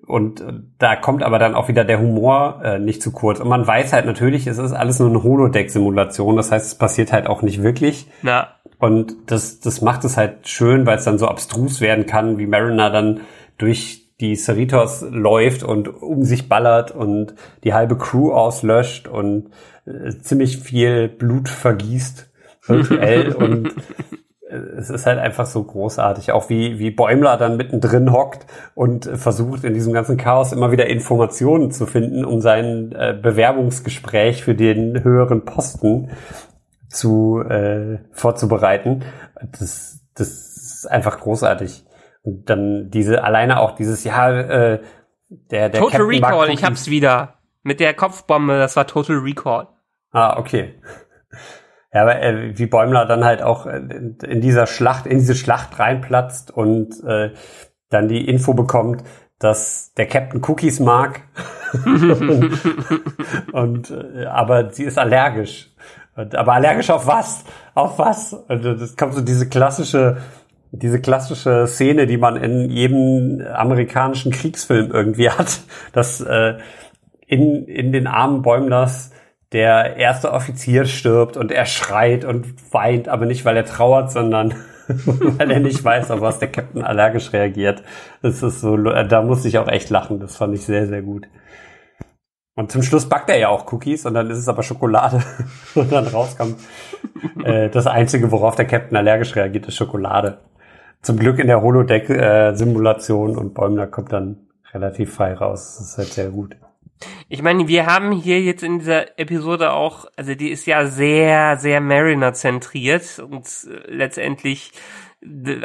[0.07, 0.43] Und
[0.79, 3.39] da kommt aber dann auch wieder der Humor äh, nicht zu kurz.
[3.39, 6.35] Und man weiß halt natürlich, es ist alles nur eine Holodeck-Simulation.
[6.37, 8.07] Das heißt, es passiert halt auch nicht wirklich.
[8.23, 8.55] Ja.
[8.79, 12.47] Und das, das macht es halt schön, weil es dann so abstrus werden kann, wie
[12.47, 13.21] Mariner dann
[13.57, 19.49] durch die Cerritos läuft und um sich ballert und die halbe Crew auslöscht und
[19.85, 22.29] äh, ziemlich viel Blut vergießt
[22.65, 23.73] virtuell und
[24.77, 29.63] es ist halt einfach so großartig, auch wie, wie Bäumler dann mittendrin hockt und versucht
[29.63, 35.03] in diesem ganzen Chaos immer wieder Informationen zu finden, um sein äh, Bewerbungsgespräch für den
[35.03, 36.11] höheren Posten
[36.89, 39.03] zu äh, vorzubereiten.
[39.59, 41.85] Das, das ist einfach großartig.
[42.23, 44.81] Und dann diese, alleine auch dieses, ja, äh,
[45.29, 47.35] der, der Total Captain Recall, ich hab's wieder.
[47.63, 49.67] Mit der Kopfbombe, das war Total Recall.
[50.11, 50.75] Ah, okay.
[51.95, 55.79] Ja, aber äh, wie Bäumler dann halt auch in, in, dieser Schlacht, in diese Schlacht
[55.79, 57.31] reinplatzt und äh,
[57.89, 59.01] dann die Info bekommt,
[59.39, 61.21] dass der Captain Cookies mag.
[61.85, 62.59] und,
[63.53, 65.73] und äh, aber sie ist allergisch.
[66.17, 67.45] Und, aber allergisch auf was?
[67.75, 68.33] Auf was?
[68.33, 70.17] Und das kommt so diese klassische,
[70.71, 75.61] diese klassische Szene, die man in jedem amerikanischen Kriegsfilm irgendwie hat,
[75.93, 76.55] dass äh,
[77.25, 79.11] in, in den armen Bäumlers
[79.51, 84.55] der erste Offizier stirbt und er schreit und weint, aber nicht, weil er trauert, sondern
[84.87, 87.83] weil er nicht weiß, auf was der Captain allergisch reagiert.
[88.21, 90.19] Das ist so, da muss ich auch echt lachen.
[90.19, 91.27] Das fand ich sehr, sehr gut.
[92.57, 95.21] Und zum Schluss backt er ja auch Cookies und dann ist es aber Schokolade.
[95.75, 96.57] und dann rauskommt,
[97.43, 100.39] äh, das Einzige, worauf der Captain allergisch reagiert, ist Schokolade.
[101.01, 105.75] Zum Glück in der Holodeck-Simulation äh, und Bäumler kommt dann relativ frei raus.
[105.77, 106.55] Das ist halt sehr gut.
[107.27, 111.57] Ich meine, wir haben hier jetzt in dieser Episode auch, also die ist ja sehr,
[111.57, 114.71] sehr Mariner zentriert und äh, letztendlich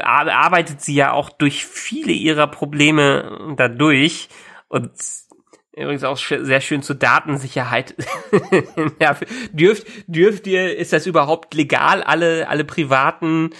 [0.02, 4.28] arbeitet sie ja auch durch viele ihrer Probleme dadurch
[4.68, 4.90] und
[5.76, 7.94] Übrigens auch sehr schön zur Datensicherheit.
[9.00, 9.16] ja,
[9.52, 13.50] dürft, dürft ihr, ist das überhaupt legal, alle, alle privaten,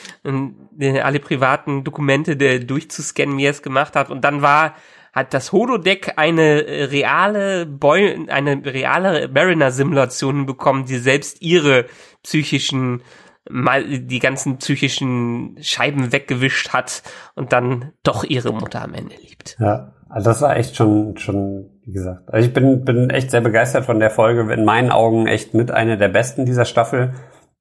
[0.78, 4.10] äh, alle privaten Dokumente durchzuscannen, wie er es gemacht hat?
[4.10, 4.74] Und dann war,
[5.12, 11.86] hat das Holodeck eine reale Boy, eine reale Mariner-Simulation bekommen, die selbst ihre
[12.22, 13.02] psychischen
[13.48, 17.02] mal die ganzen psychischen Scheiben weggewischt hat
[17.34, 19.56] und dann doch ihre Mutter am Ende liebt.
[19.58, 22.32] Ja, also das war echt schon, schon, wie gesagt.
[22.32, 24.52] Also ich bin, bin echt sehr begeistert von der Folge.
[24.52, 27.14] In meinen Augen echt mit einer der besten dieser Staffel.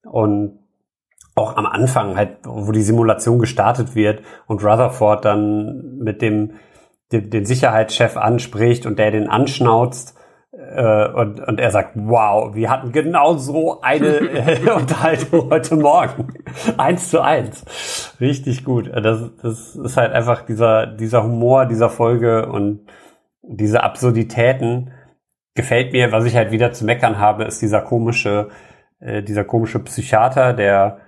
[0.03, 0.59] Und
[1.35, 6.53] auch am Anfang halt, wo die Simulation gestartet wird und Rutherford dann mit dem,
[7.11, 10.15] den, den Sicherheitschef anspricht und der den anschnauzt
[10.51, 16.33] äh, und, und er sagt, wow, wir hatten genau so eine äh, Unterhaltung heute Morgen.
[16.77, 18.15] eins zu eins.
[18.19, 18.91] Richtig gut.
[18.93, 22.81] Das, das ist halt einfach dieser, dieser Humor dieser Folge und
[23.41, 24.91] diese Absurditäten
[25.55, 26.11] gefällt mir.
[26.11, 28.49] Was ich halt wieder zu meckern habe, ist dieser komische,
[28.99, 30.99] äh, dieser komische Psychiater, der,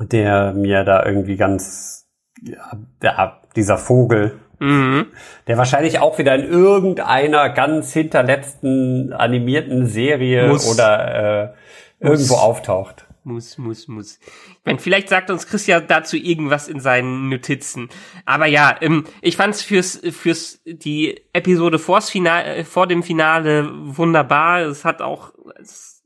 [0.00, 2.08] der mir da irgendwie ganz,
[2.42, 2.72] ja,
[3.02, 5.06] ja dieser Vogel, Mhm.
[5.46, 10.70] Der wahrscheinlich auch wieder in irgendeiner ganz hinterletzten animierten Serie muss.
[10.70, 11.54] oder
[12.00, 12.42] äh, irgendwo muss.
[12.42, 13.06] auftaucht.
[13.22, 14.18] Muss, muss, muss.
[14.22, 17.88] Ich meine, vielleicht sagt uns Christian dazu irgendwas in seinen Notizen.
[18.24, 24.60] Aber ja, ähm, ich fand's fürs, fürs die Episode vors Finale, vor dem Finale wunderbar.
[24.60, 26.02] Es hat auch, es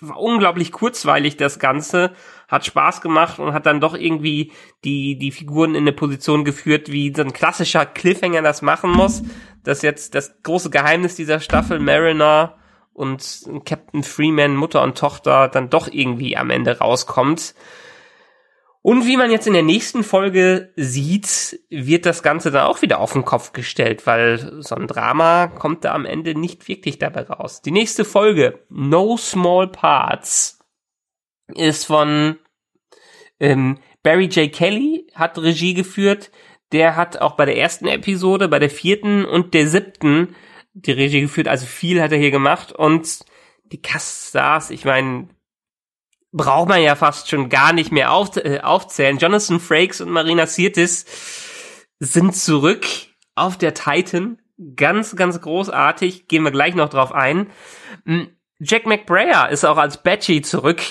[0.00, 2.12] war unglaublich kurzweilig, das Ganze
[2.48, 4.52] hat Spaß gemacht und hat dann doch irgendwie
[4.84, 9.22] die, die Figuren in eine Position geführt, wie so ein klassischer Cliffhanger das machen muss.
[9.62, 12.56] Das jetzt das große Geheimnis dieser Staffel, Mariner
[12.94, 17.54] und Captain Freeman, Mutter und Tochter, dann doch irgendwie am Ende rauskommt.
[18.80, 23.00] Und wie man jetzt in der nächsten Folge sieht, wird das Ganze dann auch wieder
[23.00, 27.24] auf den Kopf gestellt, weil so ein Drama kommt da am Ende nicht wirklich dabei
[27.24, 27.60] raus.
[27.60, 30.57] Die nächste Folge, No Small Parts,
[31.54, 32.38] ist von
[33.40, 34.52] ähm, Barry J.
[34.52, 36.30] Kelly, hat Regie geführt.
[36.72, 40.34] Der hat auch bei der ersten Episode, bei der vierten und der siebten
[40.74, 41.48] die Regie geführt.
[41.48, 42.72] Also viel hat er hier gemacht.
[42.72, 43.20] Und
[43.72, 45.28] die Cast-Stars, ich meine,
[46.32, 49.18] braucht man ja fast schon gar nicht mehr auf, äh, aufzählen.
[49.18, 51.06] Jonathan Frakes und Marina Sirtis
[51.98, 52.86] sind zurück
[53.34, 54.38] auf der Titan.
[54.76, 56.28] Ganz, ganz großartig.
[56.28, 57.50] Gehen wir gleich noch drauf ein.
[58.04, 58.28] Hm,
[58.60, 60.82] Jack McBrayer ist auch als Batchy zurück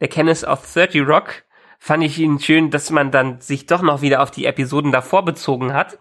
[0.00, 1.44] der Kenneth of 30 Rock,
[1.78, 5.24] fand ich ihn schön, dass man dann sich doch noch wieder auf die Episoden davor
[5.24, 5.98] bezogen hat.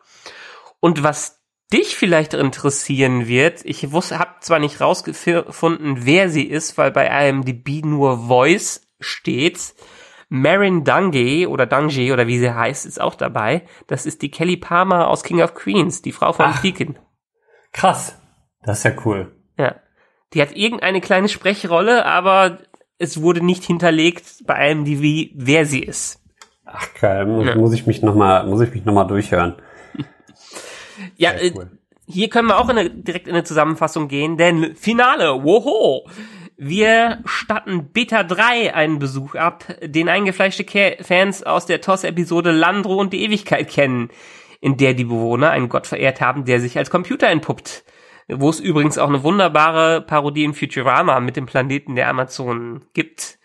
[0.79, 6.77] Und was dich vielleicht interessieren wird, ich wusste, hab zwar nicht rausgefunden, wer sie ist,
[6.77, 9.73] weil bei IMDb nur Voice steht.
[10.29, 13.65] Marin Dungy oder Dungy oder wie sie heißt, ist auch dabei.
[13.87, 16.97] Das ist die Kelly Palmer aus King of Queens, die Frau von Deacon.
[17.71, 18.19] Krass.
[18.63, 19.35] Das ist ja cool.
[19.57, 19.75] Ja.
[20.33, 22.57] Die hat irgendeine kleine Sprechrolle, aber
[22.97, 26.21] es wurde nicht hinterlegt bei IMDb, wer sie ist.
[26.65, 27.55] Ach geil, ja.
[27.55, 29.55] muss ich mich noch mal, muss ich mich noch mal durchhören.
[31.15, 31.71] ja, äh, cool.
[32.07, 36.07] hier können wir auch in eine, direkt in eine Zusammenfassung gehen, denn Finale, woho!
[36.57, 40.65] Wir statten Beta 3 einen Besuch ab, den eingefleischte
[41.01, 44.09] Fans aus der TOS-Episode Landro und die Ewigkeit kennen,
[44.61, 47.83] in der die Bewohner einen Gott verehrt haben, der sich als Computer entpuppt
[48.27, 53.37] wo es übrigens auch eine wunderbare Parodie in Futurama mit dem Planeten der Amazonen gibt.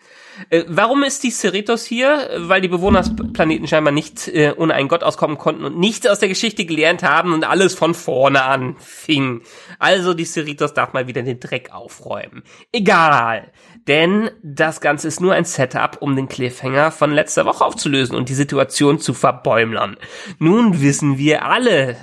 [0.49, 2.29] Äh, warum ist die Cerritos hier?
[2.37, 6.07] Weil die Bewohner des Planeten scheinbar nicht äh, ohne einen Gott auskommen konnten und nichts
[6.07, 9.41] aus der Geschichte gelernt haben und alles von vorne anfing.
[9.79, 12.43] Also die Cerritos darf mal wieder den Dreck aufräumen.
[12.71, 13.51] Egal.
[13.87, 18.29] Denn das Ganze ist nur ein Setup, um den Cliffhanger von letzter Woche aufzulösen und
[18.29, 19.97] die Situation zu verbäumlern.
[20.39, 21.97] Nun wissen wir alle,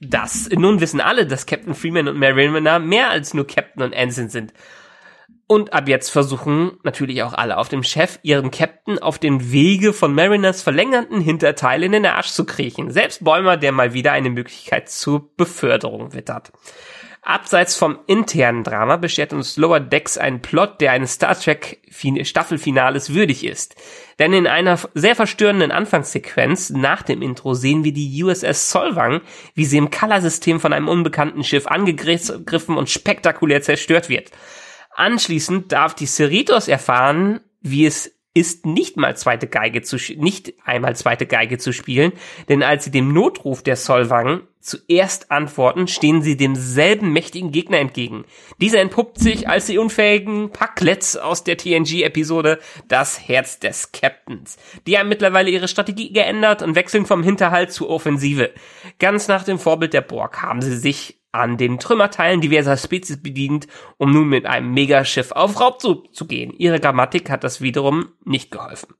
[0.00, 0.48] das.
[0.50, 4.52] Nun wissen alle, dass Captain Freeman und Mariner mehr als nur Captain und Ensign sind.
[5.50, 9.94] Und ab jetzt versuchen natürlich auch alle auf dem Chef ihren Captain auf dem Wege
[9.94, 12.90] von Mariners verlängerten Hinterteil in den Arsch zu kriechen.
[12.90, 16.52] Selbst Bäumer, der mal wieder eine Möglichkeit zur Beförderung wittert.
[17.28, 21.78] Abseits vom internen Drama beschert uns Lower Decks einen Plot, der eines Star Trek
[22.22, 23.76] Staffelfinales würdig ist.
[24.18, 29.20] Denn in einer sehr verstörenden Anfangssequenz nach dem Intro sehen wir die USS Solvang,
[29.52, 34.30] wie sie im Color-System von einem unbekannten Schiff angegriffen und spektakulär zerstört wird.
[34.94, 40.96] Anschließend darf die Cerritos erfahren, wie es ist nicht mal zweite Geige zu nicht einmal
[40.96, 42.12] zweite Geige zu spielen,
[42.48, 48.24] denn als sie dem Notruf der Solvang zuerst antworten, stehen sie demselben mächtigen Gegner entgegen.
[48.60, 54.56] Dieser entpuppt sich als die unfähigen Packlets aus der TNG-Episode Das Herz des Captains.
[54.86, 58.50] Die haben mittlerweile ihre Strategie geändert und wechseln vom Hinterhalt zur Offensive.
[58.98, 63.66] Ganz nach dem Vorbild der Borg haben sie sich an den Trümmerteilen diverser Spezies bedient,
[63.96, 66.52] um nun mit einem Megaschiff auf Raubzug zu gehen.
[66.56, 68.94] Ihre Grammatik hat das wiederum nicht geholfen.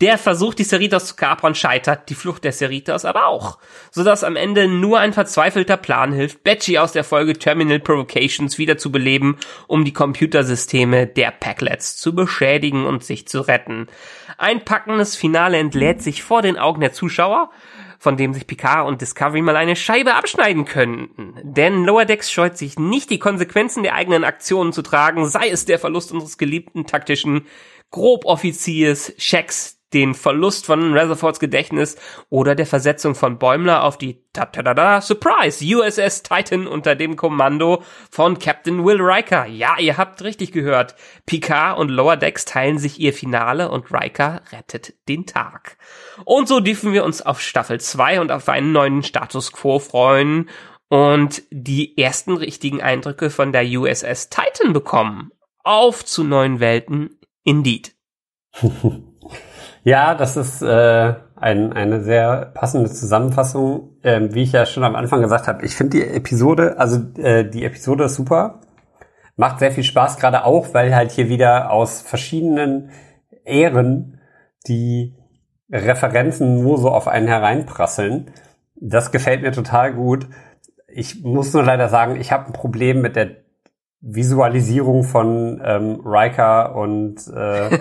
[0.00, 3.58] Der Versuch, die Cerritos zu kapern, scheitert, die Flucht der Cerritos aber auch,
[3.90, 8.78] sodass am Ende nur ein verzweifelter Plan hilft, Betchy aus der Folge Terminal Provocations wieder
[8.78, 13.88] zu beleben, um die Computersysteme der Packlets zu beschädigen und sich zu retten.
[14.38, 17.50] Ein packendes Finale entlädt sich vor den Augen der Zuschauer,
[17.98, 21.34] von dem sich Picard und Discovery mal eine Scheibe abschneiden könnten.
[21.42, 25.64] Denn Lower Decks scheut sich nicht, die Konsequenzen der eigenen Aktionen zu tragen, sei es
[25.64, 27.46] der Verlust unseres geliebten taktischen
[27.90, 31.96] Groboffiziers, Shacks, den Verlust von Rutherfords Gedächtnis
[32.28, 36.94] oder der Versetzung von Bäumler auf die ta -ta -da -da Surprise USS Titan unter
[36.94, 39.46] dem Kommando von Captain Will Riker.
[39.46, 40.94] Ja, ihr habt richtig gehört.
[41.24, 45.78] Picard und Lower Decks teilen sich ihr Finale und Riker rettet den Tag.
[46.24, 50.50] Und so dürfen wir uns auf Staffel 2 und auf einen neuen Status Quo freuen
[50.88, 55.32] und die ersten richtigen Eindrücke von der USS Titan bekommen.
[55.64, 57.94] Auf zu neuen Welten, indeed.
[59.84, 63.96] Ja, das ist äh, ein, eine sehr passende Zusammenfassung.
[64.02, 67.48] Ähm, wie ich ja schon am Anfang gesagt habe, ich finde die Episode, also äh,
[67.48, 68.60] die Episode ist super.
[69.36, 72.90] Macht sehr viel Spaß, gerade auch, weil halt hier wieder aus verschiedenen
[73.44, 74.20] Ehren
[74.66, 75.14] die
[75.70, 78.32] Referenzen nur so auf einen hereinprasseln.
[78.74, 80.26] Das gefällt mir total gut.
[80.86, 83.36] Ich muss nur leider sagen, ich habe ein Problem mit der
[84.00, 87.66] Visualisierung von ähm, Riker und äh,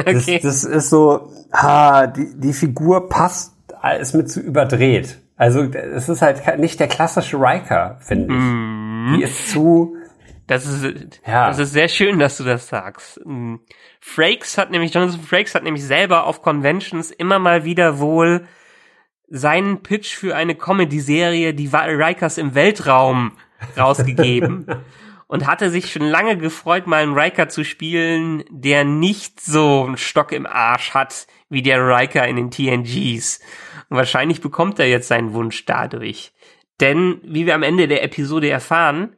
[0.00, 0.40] okay.
[0.42, 3.54] das, das ist so, ha, die, die Figur passt,
[4.00, 5.18] ist mir zu überdreht.
[5.36, 8.40] Also es ist halt nicht der klassische Riker, finde ich.
[8.40, 9.14] Mm.
[9.16, 9.96] Die ist zu.
[10.46, 11.48] Das ist, ja.
[11.48, 13.20] das ist sehr schön, dass du das sagst.
[13.24, 13.56] Mm.
[14.00, 18.46] Frakes hat nämlich, Jonathan Frakes hat nämlich selber auf Conventions immer mal wieder wohl
[19.28, 23.32] seinen Pitch für eine Comedy-Serie, die Rikers im Weltraum
[23.76, 24.66] rausgegeben.
[25.28, 29.96] Und hatte sich schon lange gefreut, mal einen Riker zu spielen, der nicht so einen
[29.96, 33.40] Stock im Arsch hat wie der Riker in den TNGs.
[33.88, 36.32] Und wahrscheinlich bekommt er jetzt seinen Wunsch dadurch.
[36.80, 39.16] Denn, wie wir am Ende der Episode erfahren,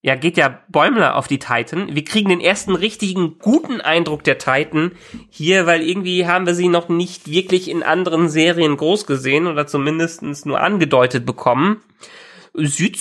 [0.00, 1.94] ja, geht ja Bäumler auf die Titan.
[1.94, 4.92] Wir kriegen den ersten richtigen guten Eindruck der Titan
[5.28, 9.66] hier, weil irgendwie haben wir sie noch nicht wirklich in anderen Serien groß gesehen oder
[9.66, 11.82] zumindestens nur angedeutet bekommen.
[12.54, 12.98] Sieht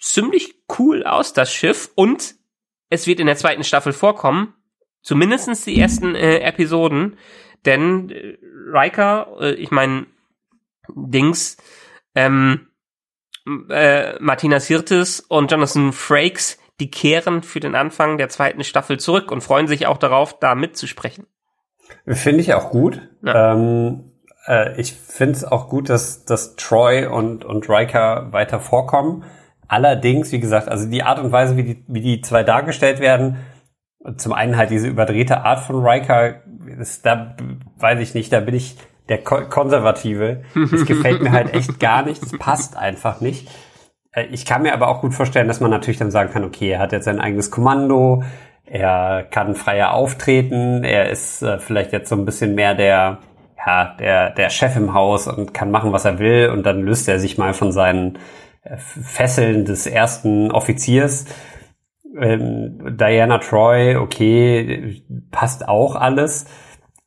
[0.00, 1.90] ziemlich cool aus, das Schiff.
[1.94, 2.34] Und
[2.88, 4.54] es wird in der zweiten Staffel vorkommen.
[5.02, 7.16] Zumindestens die ersten äh, Episoden.
[7.64, 8.38] Denn äh,
[8.72, 10.06] Riker, äh, ich meine,
[10.94, 11.56] Dings,
[12.14, 12.68] ähm,
[13.68, 19.30] äh, Martina Sirtis und Jonathan Frakes, die kehren für den Anfang der zweiten Staffel zurück
[19.30, 21.26] und freuen sich auch darauf, da mitzusprechen.
[22.06, 23.00] Finde ich auch gut.
[23.22, 23.52] Ja.
[23.52, 24.12] Ähm,
[24.46, 29.24] äh, ich finde es auch gut, dass, dass Troy und, und Riker weiter vorkommen.
[29.72, 33.38] Allerdings, wie gesagt, also die Art und Weise, wie die, wie die zwei dargestellt werden,
[34.18, 36.42] zum einen halt diese überdrehte Art von Riker,
[36.78, 37.34] ist, da
[37.78, 38.76] weiß ich nicht, da bin ich
[39.08, 40.42] der Ko Konservative.
[40.70, 43.48] Das gefällt mir halt echt gar nicht, das passt einfach nicht.
[44.12, 46.72] Äh, ich kann mir aber auch gut vorstellen, dass man natürlich dann sagen kann, okay,
[46.72, 48.24] er hat jetzt sein eigenes Kommando,
[48.66, 53.20] er kann freier auftreten, er ist äh, vielleicht jetzt so ein bisschen mehr der,
[53.56, 57.08] ja, der, der Chef im Haus und kann machen, was er will und dann löst
[57.08, 58.18] er sich mal von seinen
[58.76, 61.26] Fesseln des ersten Offiziers.
[62.16, 66.46] Ähm, Diana Troy, okay, passt auch alles.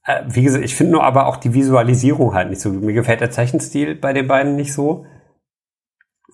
[0.04, 2.70] Äh, wie gesagt, ich finde nur aber auch die Visualisierung halt nicht so.
[2.70, 5.06] Mir gefällt der Zeichenstil bei den beiden nicht so.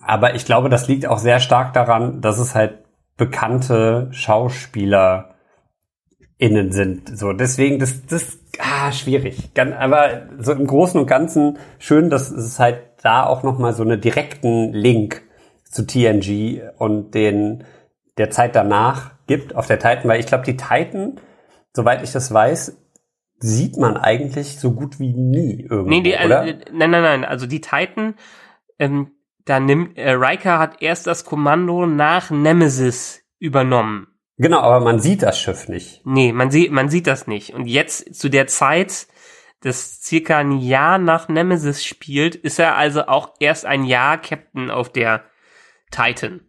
[0.04, 2.78] Aber ich glaube, das liegt auch sehr stark daran, dass es halt
[3.16, 5.36] bekannte Schauspieler
[6.38, 7.16] innen sind.
[7.16, 9.50] So, deswegen, das, das, ah, schwierig.
[9.56, 14.00] Aber so im Großen und Ganzen schön, dass es halt da auch nochmal so einen
[14.00, 15.22] direkten Link
[15.64, 17.64] zu TNG und den,
[18.18, 21.20] der Zeit danach gibt auf der Titan, weil ich glaube, die Titan,
[21.74, 22.78] soweit ich das weiß,
[23.38, 26.46] sieht man eigentlich so gut wie nie irgendwo, nee, die, oder?
[26.46, 28.14] Äh, nein, nein, nein, also die Titan,
[28.78, 29.12] ähm,
[29.44, 34.06] da nimmt, äh, Riker hat erst das Kommando nach Nemesis übernommen.
[34.38, 36.02] Genau, aber man sieht das Schiff nicht.
[36.04, 37.52] Nee, man sieht, man sieht das nicht.
[37.52, 39.06] Und jetzt zu der Zeit,
[39.62, 44.70] das circa ein Jahr nach Nemesis spielt, ist er also auch erst ein Jahr Captain
[44.70, 45.24] auf der
[45.90, 46.40] Titan.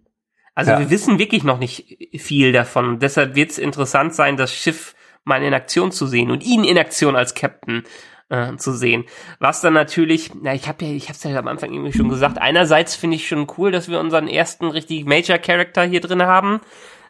[0.55, 0.79] Also ja.
[0.79, 2.87] wir wissen wirklich noch nicht viel davon.
[2.89, 6.63] Und deshalb wird es interessant sein, das Schiff mal in Aktion zu sehen und ihn
[6.63, 7.83] in Aktion als Captain.
[8.29, 9.05] äh, zu sehen.
[9.39, 12.09] Was dann natürlich, na, ich habe ja, ich habe es ja am Anfang irgendwie schon
[12.09, 12.39] gesagt.
[12.39, 16.61] Einerseits finde ich schon cool, dass wir unseren ersten richtig Major Character hier drin haben,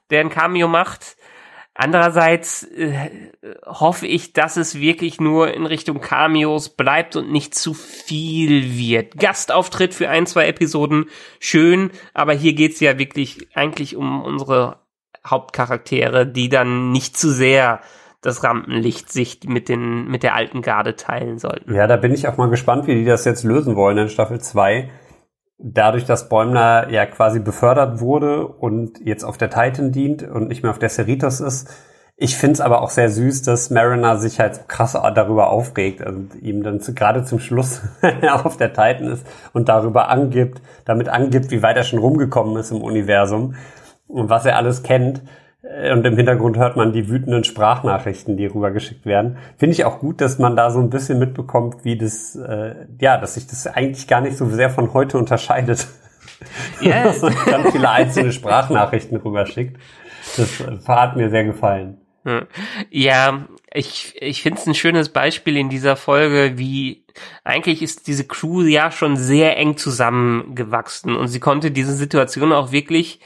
[0.09, 1.15] der ein Cameo macht.
[1.75, 3.09] Andererseits äh,
[3.65, 9.17] hoffe ich, dass es wirklich nur in Richtung Cameos bleibt und nicht zu viel wird.
[9.17, 11.05] Gastauftritt für ein, zwei Episoden,
[11.39, 14.77] schön, aber hier geht's ja wirklich eigentlich um unsere
[15.25, 17.81] Hauptcharaktere, die dann nicht zu sehr
[18.21, 21.73] das Rampenlicht sich mit den mit der alten Garde teilen sollten.
[21.73, 24.39] Ja, da bin ich auch mal gespannt, wie die das jetzt lösen wollen in Staffel
[24.39, 24.89] 2
[25.63, 30.61] dadurch, dass Bäumler ja quasi befördert wurde und jetzt auf der Titan dient und nicht
[30.61, 31.73] mehr auf der Cerritos ist.
[32.15, 36.61] Ich find's aber auch sehr süß, dass Mariner sich halt krass darüber aufregt und ihm
[36.63, 37.81] dann zu, gerade zum Schluss
[38.43, 42.71] auf der Titan ist und darüber angibt, damit angibt, wie weit er schon rumgekommen ist
[42.71, 43.55] im Universum
[44.07, 45.21] und was er alles kennt.
[45.63, 49.37] Und im Hintergrund hört man die wütenden Sprachnachrichten, die rübergeschickt werden.
[49.57, 53.17] Finde ich auch gut, dass man da so ein bisschen mitbekommt, wie das, äh, ja,
[53.17, 55.87] dass sich das eigentlich gar nicht so sehr von heute unterscheidet.
[56.81, 57.03] Ja.
[57.05, 59.77] dass man ganz viele einzelne Sprachnachrichten rüberschickt.
[60.35, 61.97] Das hat mir sehr gefallen.
[62.89, 67.03] Ja, ich, ich finde es ein schönes Beispiel in dieser Folge, wie
[67.43, 72.71] eigentlich ist diese Crew ja schon sehr eng zusammengewachsen und sie konnte diese Situation auch
[72.71, 73.19] wirklich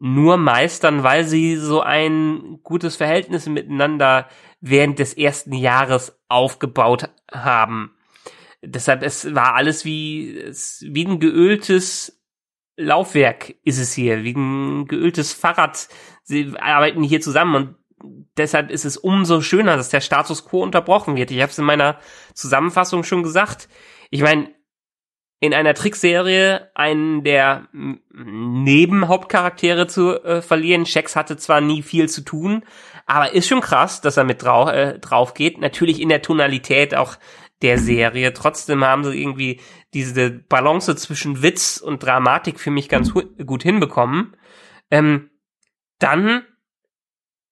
[0.00, 4.28] nur meistern, weil sie so ein gutes Verhältnis miteinander
[4.60, 7.92] während des ersten Jahres aufgebaut haben.
[8.62, 10.44] Deshalb, es war alles wie,
[10.82, 12.20] wie ein geöltes
[12.76, 15.88] Laufwerk ist es hier, wie ein geöltes Fahrrad.
[16.22, 17.74] Sie arbeiten hier zusammen und
[18.36, 21.32] deshalb ist es umso schöner, dass der Status quo unterbrochen wird.
[21.32, 21.98] Ich habe es in meiner
[22.34, 23.68] Zusammenfassung schon gesagt.
[24.10, 24.54] Ich meine,
[25.40, 30.86] in einer Trickserie einen der Nebenhauptcharaktere zu äh, verlieren.
[30.86, 32.64] Shax hatte zwar nie viel zu tun,
[33.06, 35.60] aber ist schon krass, dass er mit drau äh, drauf geht.
[35.60, 37.16] Natürlich in der Tonalität auch
[37.62, 38.32] der Serie.
[38.32, 39.60] Trotzdem haben sie irgendwie
[39.94, 44.36] diese Balance zwischen Witz und Dramatik für mich ganz gut hinbekommen.
[44.90, 45.30] Ähm,
[45.98, 46.44] dann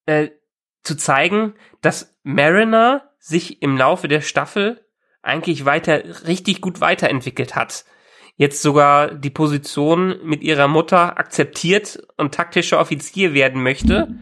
[0.05, 0.29] äh,
[0.83, 4.86] zu zeigen, dass Mariner sich im Laufe der Staffel
[5.27, 7.85] eigentlich weiter, richtig gut weiterentwickelt hat.
[8.35, 14.15] Jetzt sogar die Position mit ihrer Mutter akzeptiert und taktischer Offizier werden möchte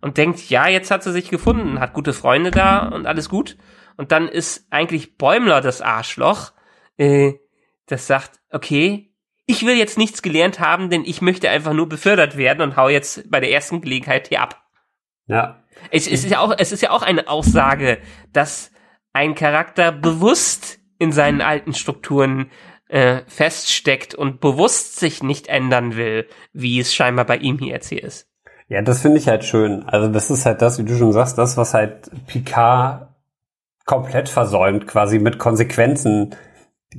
[0.00, 3.56] und denkt, ja, jetzt hat sie sich gefunden, hat gute Freunde da und alles gut.
[3.96, 6.52] Und dann ist eigentlich Bäumler das Arschloch,
[6.98, 7.34] äh,
[7.86, 9.14] das sagt, okay,
[9.46, 12.88] ich will jetzt nichts gelernt haben, denn ich möchte einfach nur befördert werden und hau
[12.88, 14.62] jetzt bei der ersten Gelegenheit hier ab.
[15.26, 15.64] Ja.
[15.90, 17.98] Es, es ist ja auch, es ist ja auch eine Aussage,
[18.32, 18.70] dass
[19.14, 22.50] ein Charakter bewusst in seinen alten Strukturen
[22.88, 27.88] äh, feststeckt und bewusst sich nicht ändern will, wie es scheinbar bei ihm hier jetzt
[27.88, 28.28] hier ist.
[28.68, 29.84] Ja, das finde ich halt schön.
[29.84, 33.08] Also das ist halt das, wie du schon sagst, das, was halt Picard
[33.84, 36.34] komplett versäumt, quasi mit Konsequenzen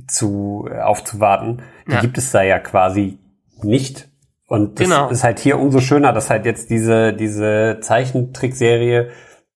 [0.08, 1.62] zu äh, aufzuwarten.
[1.86, 2.00] Die ja.
[2.00, 3.18] gibt es da ja quasi
[3.62, 4.08] nicht.
[4.46, 5.08] Und das genau.
[5.08, 9.10] ist halt hier umso schöner, dass halt jetzt diese, diese Zeichentrickserie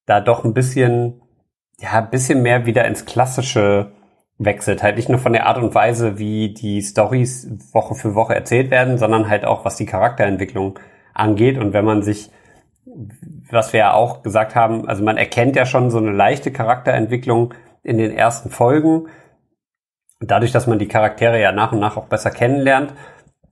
[0.07, 1.20] da doch ein bisschen
[1.81, 3.93] ja, ein bisschen mehr wieder ins Klassische
[4.39, 4.83] wechselt.
[4.83, 8.71] Halt nicht nur von der Art und Weise, wie die Stories Woche für Woche erzählt
[8.71, 10.79] werden, sondern halt auch, was die Charakterentwicklung
[11.15, 11.59] angeht.
[11.59, 12.31] Und wenn man sich,
[13.51, 17.55] was wir ja auch gesagt haben, also man erkennt ja schon so eine leichte Charakterentwicklung
[17.83, 19.09] in den ersten Folgen.
[20.21, 22.93] Dadurch, dass man die Charaktere ja nach und nach auch besser kennenlernt.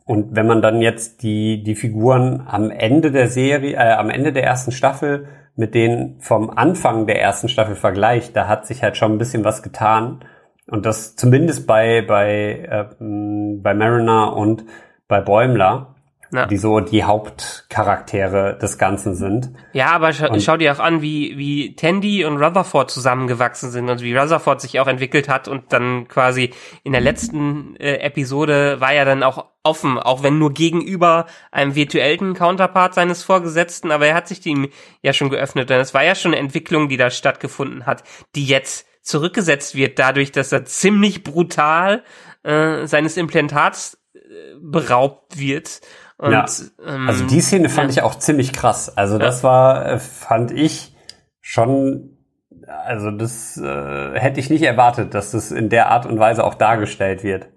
[0.04, 4.32] Und wenn man dann jetzt die, die Figuren am Ende der Serie, äh, am Ende
[4.32, 8.96] der ersten Staffel mit denen vom Anfang der ersten Staffel vergleicht, da hat sich halt
[8.96, 10.20] schon ein bisschen was getan.
[10.70, 14.64] Und das zumindest bei, bei, äh, bei Mariner und
[15.08, 15.96] bei Bäumler
[16.32, 16.46] ja.
[16.46, 19.50] die so die Hauptcharaktere des Ganzen sind.
[19.72, 23.88] Ja, aber scha und schau dir auch an, wie, wie Tandy und Rutherford zusammengewachsen sind
[23.88, 26.52] und wie Rutherford sich auch entwickelt hat und dann quasi
[26.84, 31.74] in der letzten äh, Episode war ja dann auch offen, auch wenn nur gegenüber einem
[31.74, 34.68] virtuellen Counterpart seines Vorgesetzten, aber er hat sich dem
[35.02, 38.04] ja schon geöffnet und es war ja schon eine Entwicklung, die da stattgefunden hat,
[38.34, 42.02] die jetzt zurückgesetzt wird dadurch, dass er ziemlich brutal
[42.42, 44.18] äh, seines Implantats äh,
[44.60, 45.80] beraubt wird
[46.18, 46.46] und, ja.
[46.84, 47.98] ähm, also die Szene fand ja.
[47.98, 48.96] ich auch ziemlich krass.
[48.96, 50.94] Also das war, äh, fand ich
[51.40, 52.18] schon,
[52.66, 56.54] also das äh, hätte ich nicht erwartet, dass das in der Art und Weise auch
[56.54, 57.48] dargestellt wird.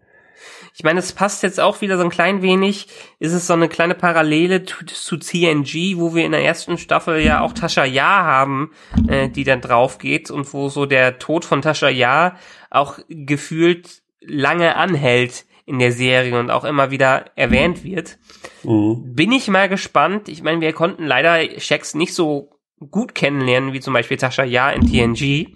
[0.73, 2.87] Ich meine, es passt jetzt auch wieder so ein klein wenig,
[3.19, 7.19] ist es so eine kleine Parallele zu, zu CNG, wo wir in der ersten Staffel
[7.19, 8.71] ja auch Tascha Ja haben,
[9.07, 12.37] äh, die dann drauf geht und wo so der Tod von Tascha Ja
[12.69, 18.17] auch gefühlt lange anhält in der Serie und auch immer wieder erwähnt wird.
[18.63, 19.13] Mhm.
[19.15, 20.29] Bin ich mal gespannt.
[20.29, 22.51] Ich meine, wir konnten leider Shax nicht so
[22.89, 25.55] gut kennenlernen, wie zum Beispiel Tascha Ja in TNG.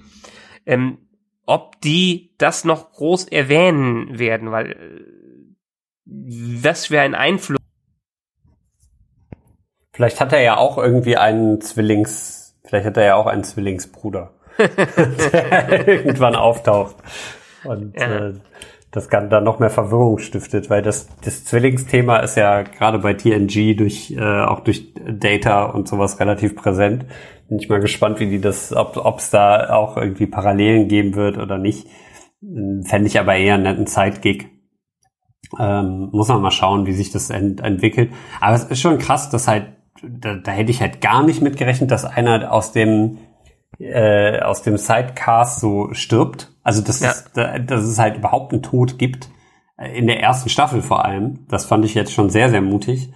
[0.65, 0.99] Ähm,
[1.45, 5.15] ob die das noch groß erwähnen werden, weil äh,
[6.05, 7.59] was für ein Einfluss.
[9.93, 14.33] Vielleicht hat er ja auch irgendwie einen Zwillings, vielleicht hat er ja auch einen Zwillingsbruder,
[14.57, 16.95] der irgendwann auftaucht.
[17.63, 18.29] Und ja.
[18.29, 18.33] äh,
[18.95, 23.13] das kann dann noch mehr Verwirrung stiftet, weil das, das Zwillingsthema ist ja gerade bei
[23.13, 27.05] TNG durch, äh, auch durch Data und sowas relativ präsent.
[27.49, 31.37] Bin ich mal gespannt, wie die das, ob es da auch irgendwie Parallelen geben wird
[31.37, 31.87] oder nicht.
[32.41, 34.49] Fände ich aber eher einen netten Zeitgig.
[35.59, 38.13] Ähm, muss man mal schauen, wie sich das ent entwickelt.
[38.39, 41.91] Aber es ist schon krass, dass halt, da, da hätte ich halt gar nicht mitgerechnet,
[41.91, 43.17] dass einer aus dem
[43.77, 46.54] äh, aus dem Sidecast so stirbt.
[46.65, 47.11] Also dass, ja.
[47.11, 47.31] es,
[47.65, 49.29] dass es halt überhaupt einen Tod gibt.
[49.77, 51.45] Äh, in der ersten Staffel vor allem.
[51.47, 53.13] Das fand ich jetzt schon sehr, sehr mutig.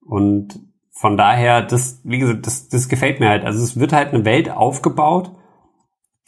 [0.00, 0.60] Und
[0.92, 3.44] von daher, das, wie gesagt, das, das gefällt mir halt.
[3.44, 5.32] Also es wird halt eine Welt aufgebaut,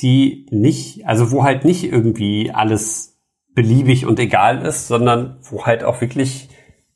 [0.01, 3.17] die nicht, also wo halt nicht irgendwie alles
[3.55, 6.51] beliebig und egal ist, sondern wo halt auch wirklich,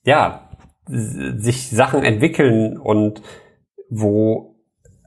[0.05, 0.51] ja,
[0.87, 3.23] sich Sachen entwickeln und
[3.89, 4.57] wo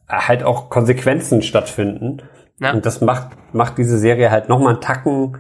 [0.07, 2.22] halt auch Konsequenzen stattfinden.
[2.59, 2.73] Ja.
[2.73, 5.37] Und das macht, macht diese Serie halt nochmal einen Tacken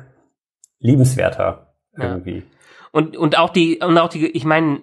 [0.79, 2.37] liebenswerter irgendwie.
[2.37, 2.43] Ja.
[2.91, 4.81] Und, und auch die, und auch die, ich meine,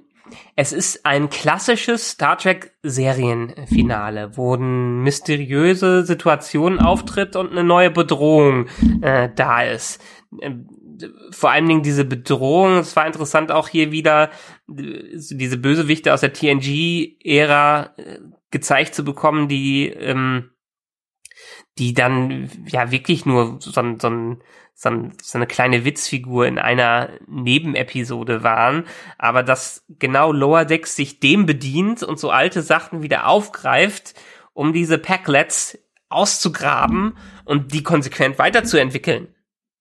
[0.56, 7.90] es ist ein klassisches Star Trek Serienfinale, wo eine mysteriöse Situation auftritt und eine neue
[7.90, 8.66] Bedrohung
[9.02, 10.00] äh, da ist.
[10.40, 10.68] Ähm,
[11.30, 14.30] vor allen Dingen diese Bedrohung, es war interessant auch hier wieder,
[14.68, 18.18] äh, diese Bösewichte aus der TNG-Ära äh,
[18.50, 20.50] gezeigt zu bekommen, die, ähm,
[21.78, 24.36] die dann ja wirklich nur so, so, so,
[25.22, 28.84] so eine kleine Witzfigur in einer Nebenepisode waren,
[29.18, 34.14] aber dass genau Lower Decks sich dem bedient und so alte Sachen wieder aufgreift,
[34.52, 39.34] um diese Packlets auszugraben und die konsequent weiterzuentwickeln.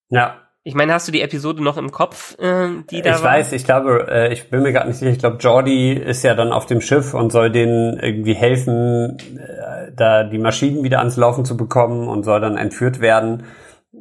[0.09, 3.31] Ja, ich meine, hast du die Episode noch im Kopf, äh, die da ich war?
[3.31, 5.09] Weiß, ich glaube, äh, ich bin mir gerade nicht sicher.
[5.09, 9.91] Ich glaube, Jordi ist ja dann auf dem Schiff und soll denen irgendwie helfen, äh,
[9.95, 13.45] da die Maschinen wieder ans Laufen zu bekommen und soll dann entführt werden.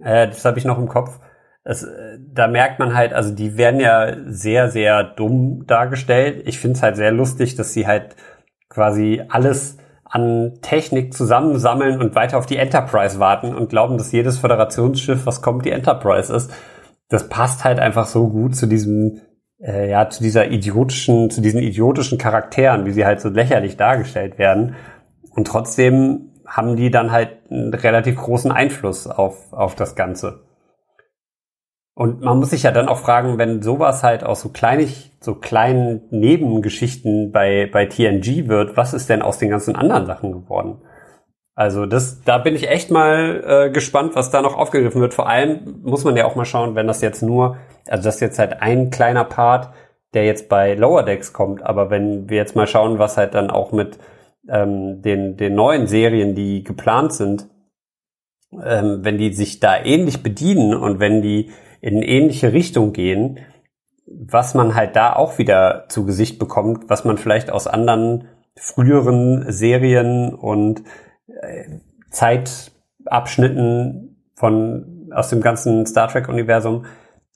[0.03, 1.21] Äh, das habe ich noch im Kopf.
[1.65, 6.43] Das, äh, da merkt man halt, also die werden ja sehr, sehr dumm dargestellt.
[6.45, 8.15] Ich finde es halt sehr lustig, dass sie halt
[8.69, 9.79] quasi alles
[10.11, 15.43] an Technik zusammensammeln und weiter auf die Enterprise warten und glauben, dass jedes Föderationsschiff, was
[15.43, 16.51] kommt, die Enterprise ist.
[17.09, 19.21] Das passt halt einfach so gut zu diesem,
[19.61, 24.39] äh, ja, zu dieser idiotischen, zu diesen idiotischen Charakteren, wie sie halt so lächerlich dargestellt
[24.39, 24.75] werden.
[25.31, 30.48] Und trotzdem haben die dann halt einen relativ großen Einfluss auf, auf das Ganze.
[31.99, 35.35] Und man muss sich ja dann auch fragen, wenn sowas halt aus so kleinig, so
[35.35, 40.81] kleinen Nebengeschichten bei, bei TNG wird, was ist denn aus den ganzen anderen Sachen geworden?
[41.57, 45.13] Also das, da bin ich echt mal äh, gespannt, was da noch aufgegriffen wird.
[45.13, 47.57] Vor allem muss man ja auch mal schauen, wenn das jetzt nur,
[47.89, 49.71] also das ist jetzt halt ein kleiner Part,
[50.15, 53.51] der jetzt bei Lower Decks kommt, aber wenn wir jetzt mal schauen, was halt dann
[53.51, 53.99] auch mit
[54.49, 57.49] ähm, den, den neuen Serien, die geplant sind,
[58.53, 61.51] ähm, wenn die sich da ähnlich bedienen und wenn die
[61.81, 63.41] in ähnliche Richtung gehen,
[64.07, 69.51] was man halt da auch wieder zu Gesicht bekommt, was man vielleicht aus anderen früheren
[69.53, 70.83] Serien und
[71.29, 71.79] äh,
[72.11, 76.87] Zeitabschnitten von aus dem ganzen Star Trek Universum,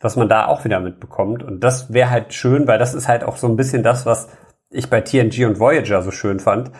[0.01, 1.43] was man da auch wieder mitbekommt.
[1.43, 4.29] Und das wäre halt schön, weil das ist halt auch so ein bisschen das, was
[4.71, 6.73] ich bei TNG und Voyager so schön fand,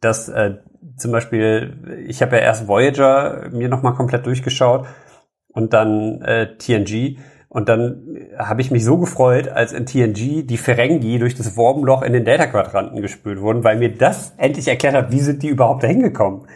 [0.00, 0.56] dass äh,
[0.96, 4.86] zum Beispiel ich habe ja erst Voyager mir noch mal komplett durchgeschaut
[5.52, 7.18] und dann äh, TNG.
[7.48, 12.02] Und dann habe ich mich so gefreut, als in TNG die Ferengi durch das Wormloch
[12.02, 15.82] in den Delta-Quadranten gespült wurden, weil mir das endlich erklärt hat, wie sind die überhaupt
[15.82, 16.46] dahin gekommen.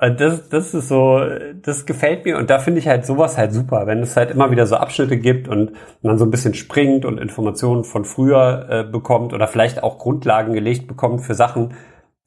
[0.00, 1.20] Und das, das ist so,
[1.62, 4.48] das gefällt mir und da finde ich halt sowas halt super, wenn es halt immer
[4.52, 5.72] wieder so Abschnitte gibt und
[6.02, 10.52] man so ein bisschen springt und Informationen von früher äh, bekommt oder vielleicht auch Grundlagen
[10.52, 11.74] gelegt bekommt für Sachen,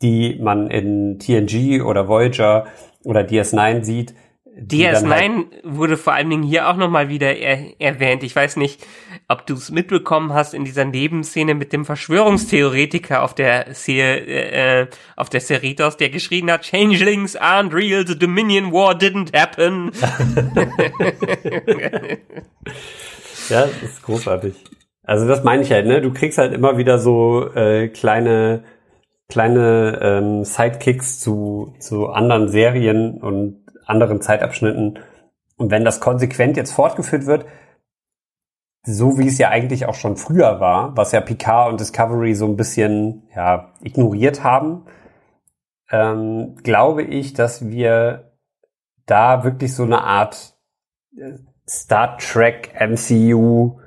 [0.01, 2.65] die man in TNG oder Voyager
[3.05, 4.15] oder DS9 sieht,
[4.61, 8.21] DS9 halt wurde vor allen Dingen hier auch nochmal wieder er erwähnt.
[8.23, 8.85] Ich weiß nicht,
[9.27, 15.29] ob du es mitbekommen hast in dieser Nebenszene mit dem Verschwörungstheoretiker auf der äh, auf
[15.29, 19.91] der Cerritos, der geschrien hat, Changelings aren't real, the Dominion War didn't happen.
[23.49, 24.53] ja, das ist großartig.
[25.03, 26.01] Also das meine ich halt, ne?
[26.01, 28.63] Du kriegst halt immer wieder so äh, kleine
[29.27, 33.60] kleine ähm, Sidekicks zu zu anderen Serien und
[33.91, 34.99] anderen Zeitabschnitten.
[35.57, 37.45] Und wenn das konsequent jetzt fortgeführt wird,
[38.83, 42.47] so wie es ja eigentlich auch schon früher war, was ja Picard und Discovery so
[42.47, 44.85] ein bisschen ja, ignoriert haben,
[45.91, 48.31] ähm, glaube ich, dass wir
[49.05, 50.57] da wirklich so eine Art
[51.67, 53.79] Star Trek MCU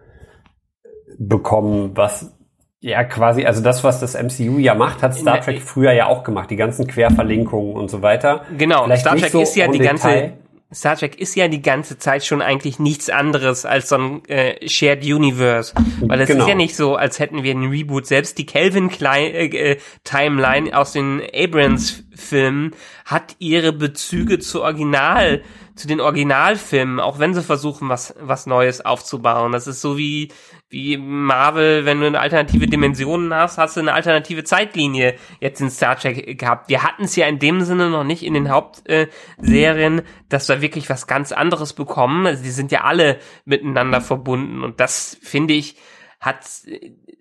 [1.18, 2.36] bekommen, was
[2.84, 6.22] ja, quasi, also das, was das MCU ja macht, hat Star Trek früher ja auch
[6.22, 8.44] gemacht, die ganzen Querverlinkungen und so weiter.
[8.58, 10.32] Genau, Vielleicht Star Trek so ist ja die ganze, Detail.
[10.70, 14.68] Star Trek ist ja die ganze Zeit schon eigentlich nichts anderes als so ein äh,
[14.68, 15.72] Shared Universe.
[16.02, 16.44] Weil es genau.
[16.44, 18.06] ist ja nicht so, als hätten wir einen Reboot.
[18.06, 22.72] Selbst die Kelvin Klein, äh, äh Timeline aus den Abrams-Filmen
[23.06, 25.40] hat ihre Bezüge zu Original,
[25.76, 29.52] zu den Originalfilmen, auch wenn sie versuchen, was, was Neues aufzubauen.
[29.52, 30.30] Das ist so wie
[30.74, 35.70] wie Marvel, wenn du eine alternative Dimension hast, hast du eine alternative Zeitlinie jetzt in
[35.70, 36.68] Star Trek gehabt.
[36.68, 40.62] Wir hatten es ja in dem Sinne noch nicht in den Hauptserien, äh, dass wir
[40.62, 42.26] wirklich was ganz anderes bekommen.
[42.26, 45.76] Also die sind ja alle miteinander verbunden und das finde ich
[46.20, 46.44] hat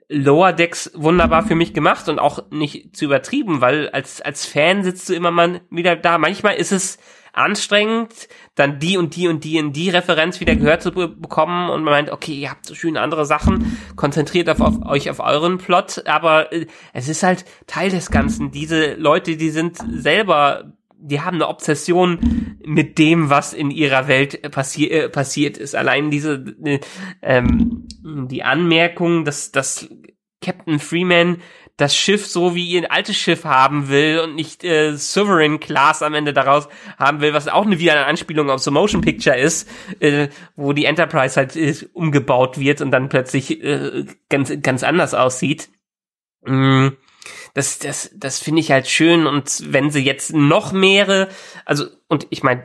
[0.09, 4.83] Lower Decks wunderbar für mich gemacht und auch nicht zu übertrieben, weil als als Fan
[4.83, 6.17] sitzt du immer mal wieder da.
[6.17, 6.97] Manchmal ist es
[7.33, 11.83] anstrengend, dann die und die und die und die Referenz wieder gehört zu bekommen und
[11.83, 15.57] man meint, okay, ihr habt so schöne andere Sachen, konzentriert auf, auf euch auf euren
[15.57, 18.51] Plot, aber äh, es ist halt Teil des Ganzen.
[18.51, 20.73] Diese Leute, die sind selber
[21.05, 25.75] die haben eine Obsession mit dem, was in ihrer Welt passi äh, passiert ist.
[25.75, 26.79] Allein diese äh,
[27.21, 29.89] ähm, die Anmerkung, dass, dass
[30.41, 31.37] Captain Freeman
[31.77, 36.13] das Schiff so wie ihr altes Schiff haben will und nicht äh, Sovereign Class am
[36.13, 36.67] Ende daraus
[36.99, 39.67] haben will, was auch eine, wieder eine Anspielung auf so Motion Picture ist,
[39.99, 45.13] äh, wo die Enterprise halt äh, umgebaut wird und dann plötzlich äh, ganz ganz anders
[45.15, 45.69] aussieht.
[46.45, 46.89] Mm,
[47.55, 51.29] das das das finde ich halt schön und wenn sie jetzt noch mehrere,
[51.65, 52.63] also und ich meine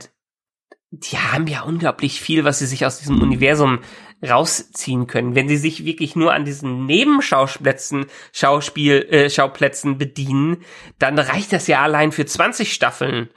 [0.91, 3.81] die haben ja unglaublich viel, was sie sich aus diesem Universum
[4.27, 5.35] rausziehen können.
[5.35, 10.59] Wenn sie sich wirklich nur an diesen Nebenschauplätzen, Schauspiel, äh, Schauplätzen bedienen,
[10.99, 13.29] dann reicht das ja allein für 20 Staffeln.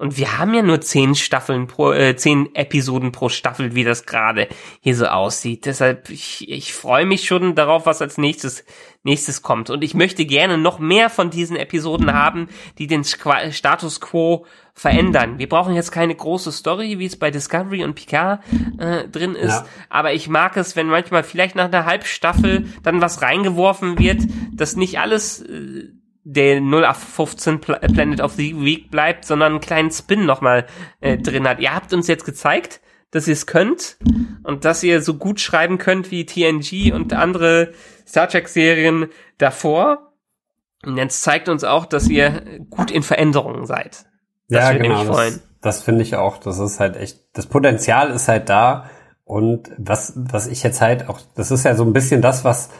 [0.00, 4.06] Und wir haben ja nur zehn Staffeln pro, äh, zehn Episoden pro Staffel, wie das
[4.06, 4.48] gerade
[4.80, 5.66] hier so aussieht.
[5.66, 8.64] Deshalb, ich, ich freue mich schon darauf, was als nächstes,
[9.02, 9.68] nächstes kommt.
[9.68, 15.38] Und ich möchte gerne noch mehr von diesen Episoden haben, die den Status quo verändern.
[15.38, 18.42] Wir brauchen jetzt keine große Story, wie es bei Discovery und Picard
[18.78, 19.66] äh, drin ist, ja.
[19.88, 24.76] aber ich mag es, wenn manchmal vielleicht nach einer Halbstaffel dann was reingeworfen wird, dass
[24.76, 25.90] nicht alles äh,
[26.24, 30.66] der 0815 Planet of the Week bleibt, sondern einen kleinen Spin nochmal
[31.00, 31.60] äh, drin hat.
[31.60, 33.96] Ihr habt uns jetzt gezeigt, dass ihr es könnt
[34.42, 37.72] und dass ihr so gut schreiben könnt wie TNG und andere
[38.06, 39.08] Star Trek Serien
[39.38, 40.12] davor.
[40.84, 44.06] Und jetzt zeigt uns auch, dass ihr gut in Veränderungen seid.
[44.50, 45.04] Das ja, genau.
[45.04, 46.38] Das, das finde ich auch.
[46.38, 48.90] Das ist halt echt, das Potenzial ist halt da.
[49.24, 52.70] Und was, was ich jetzt halt auch, das ist ja so ein bisschen das, was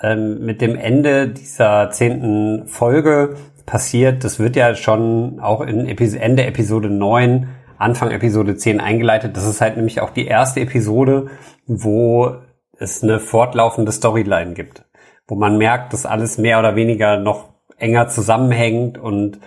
[0.00, 4.24] ähm, mit dem Ende dieser zehnten Folge passiert.
[4.24, 7.48] Das wird ja schon auch in Epi Ende Episode 9,
[7.78, 9.36] Anfang Episode 10 eingeleitet.
[9.36, 11.28] Das ist halt nämlich auch die erste Episode,
[11.66, 12.36] wo
[12.78, 14.84] es eine fortlaufende Storyline gibt,
[15.26, 19.40] wo man merkt, dass alles mehr oder weniger noch enger zusammenhängt und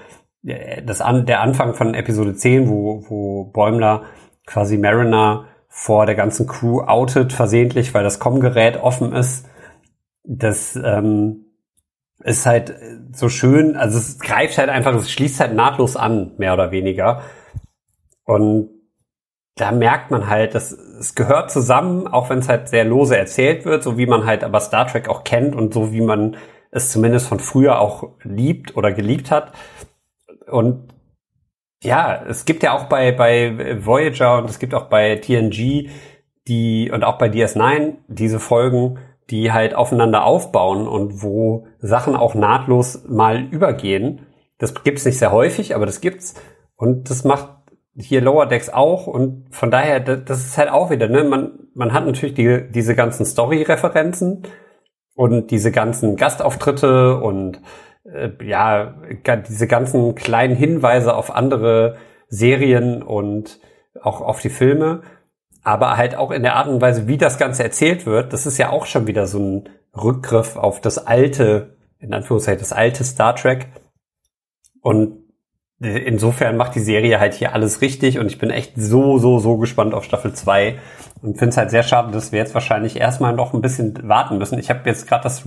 [0.44, 4.04] das an, der Anfang von Episode 10, wo, wo Bäumler
[4.46, 9.48] quasi Mariner vor der ganzen Crew outet, versehentlich, weil das Com-Gerät offen ist
[10.24, 11.46] das ähm,
[12.24, 12.76] ist halt
[13.14, 17.22] so schön, also es greift halt einfach, es schließt halt nahtlos an, mehr oder weniger.
[18.26, 18.70] Und
[19.56, 23.66] da merkt man halt, dass es gehört zusammen, auch wenn es halt sehr lose erzählt
[23.66, 26.38] wird, so wie man halt aber Star Trek auch kennt und so wie man
[26.70, 29.52] es zumindest von früher auch liebt oder geliebt hat.
[30.52, 30.94] Und
[31.84, 35.90] ja, es gibt ja auch bei, bei Voyager und es gibt auch bei TNG
[36.48, 39.00] die und auch bei DS9 diese Folgen,
[39.30, 44.28] die halt aufeinander aufbauen und wo Sachen auch nahtlos mal übergehen.
[44.58, 46.36] Das gibt's nicht sehr häufig, aber das gibt's.
[46.76, 47.50] Und das macht
[47.96, 49.08] hier Lower Decks auch.
[49.08, 51.24] Und von daher, das ist halt auch wieder, ne?
[51.24, 54.44] Man, man hat natürlich die, diese ganzen Story-Referenzen
[55.16, 57.62] und diese ganzen Gastauftritte und
[58.04, 58.96] äh, ja,
[59.48, 61.98] diese ganzen kleinen Hinweise auf andere
[62.28, 63.60] Serien und
[64.02, 65.02] auch auf die Filme
[65.64, 68.58] aber halt auch in der Art und Weise, wie das Ganze erzählt wird, das ist
[68.58, 73.36] ja auch schon wieder so ein Rückgriff auf das alte, in Anführungszeichen, das alte Star
[73.36, 73.68] Trek.
[74.82, 75.20] Und
[75.80, 79.58] insofern macht die Serie halt hier alles richtig und ich bin echt so, so, so
[79.58, 80.78] gespannt auf Staffel 2
[81.22, 84.38] und finde es halt sehr schade, dass wir jetzt wahrscheinlich erstmal noch ein bisschen warten
[84.38, 84.60] müssen.
[84.60, 85.46] Ich habe jetzt gerade das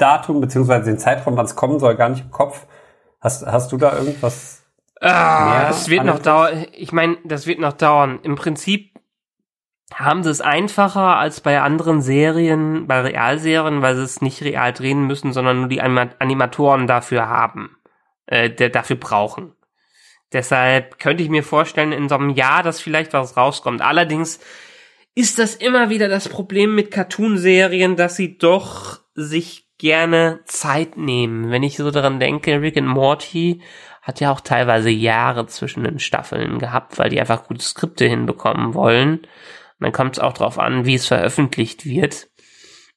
[0.00, 2.66] Release-Datum beziehungsweise den Zeitraum, wann es kommen soll, gar nicht im Kopf.
[3.20, 4.64] Hast, hast du da irgendwas?
[5.00, 6.66] Ah, das wird noch dauern.
[6.72, 8.20] Ich meine, das wird noch dauern.
[8.22, 8.94] Im Prinzip
[9.94, 14.72] haben sie es einfacher als bei anderen Serien, bei Realserien, weil sie es nicht real
[14.72, 17.76] drehen müssen, sondern nur die Animatoren dafür haben,
[18.26, 19.54] äh, der dafür brauchen.
[20.32, 23.82] Deshalb könnte ich mir vorstellen, in so einem Jahr, dass vielleicht was rauskommt.
[23.82, 24.38] Allerdings
[25.16, 31.50] ist das immer wieder das Problem mit Cartoon-Serien, dass sie doch sich gerne Zeit nehmen.
[31.50, 33.62] Wenn ich so daran denke, Rick and Morty
[34.02, 38.74] hat ja auch teilweise Jahre zwischen den Staffeln gehabt, weil die einfach gute Skripte hinbekommen
[38.74, 39.20] wollen.
[39.20, 39.26] Und
[39.80, 42.28] dann kommt es auch darauf an, wie es veröffentlicht wird.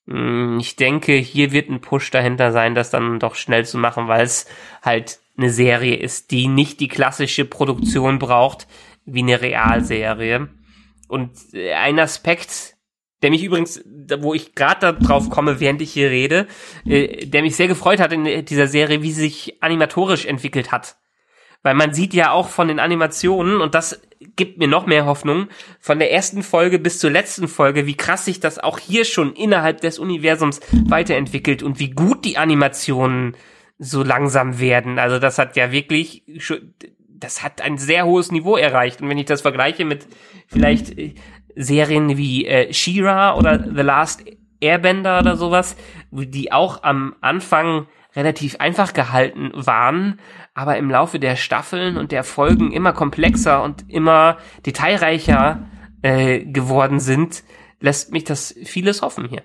[0.08, 4.10] Hm, ich denke, hier wird ein Push dahinter sein, das dann doch schnell zu machen,
[4.10, 4.46] weil es
[4.82, 8.68] halt eine Serie ist, die nicht die klassische Produktion braucht,
[9.06, 10.50] wie eine Realserie.
[11.08, 12.73] Und ein Aspekt,
[13.24, 13.84] der mich übrigens,
[14.20, 16.48] wo ich gerade darauf komme, während ich hier rede,
[16.86, 20.98] äh, der mich sehr gefreut hat in dieser Serie, wie sie sich animatorisch entwickelt hat.
[21.64, 24.02] Weil man sieht ja auch von den Animationen, und das
[24.36, 25.48] gibt mir noch mehr Hoffnung,
[25.80, 29.34] von der ersten Folge bis zur letzten Folge, wie krass sich das auch hier schon
[29.34, 33.38] innerhalb des Universums weiterentwickelt und wie gut die Animationen
[33.80, 35.00] so langsam werden.
[35.00, 36.24] Also das hat ja wirklich,
[37.08, 39.02] das hat ein sehr hohes Niveau erreicht.
[39.02, 40.06] Und wenn ich das vergleiche mit
[40.48, 41.16] vielleicht äh,
[41.56, 44.24] Serien wie äh, She-Ra oder The Last
[44.60, 45.76] Airbender oder sowas,
[46.12, 50.20] die auch am Anfang relativ einfach gehalten waren,
[50.54, 55.68] aber im Laufe der Staffeln und der Folgen immer komplexer und immer detailreicher
[56.02, 57.44] äh, geworden sind,
[57.80, 59.44] lässt mich das vieles hoffen hier.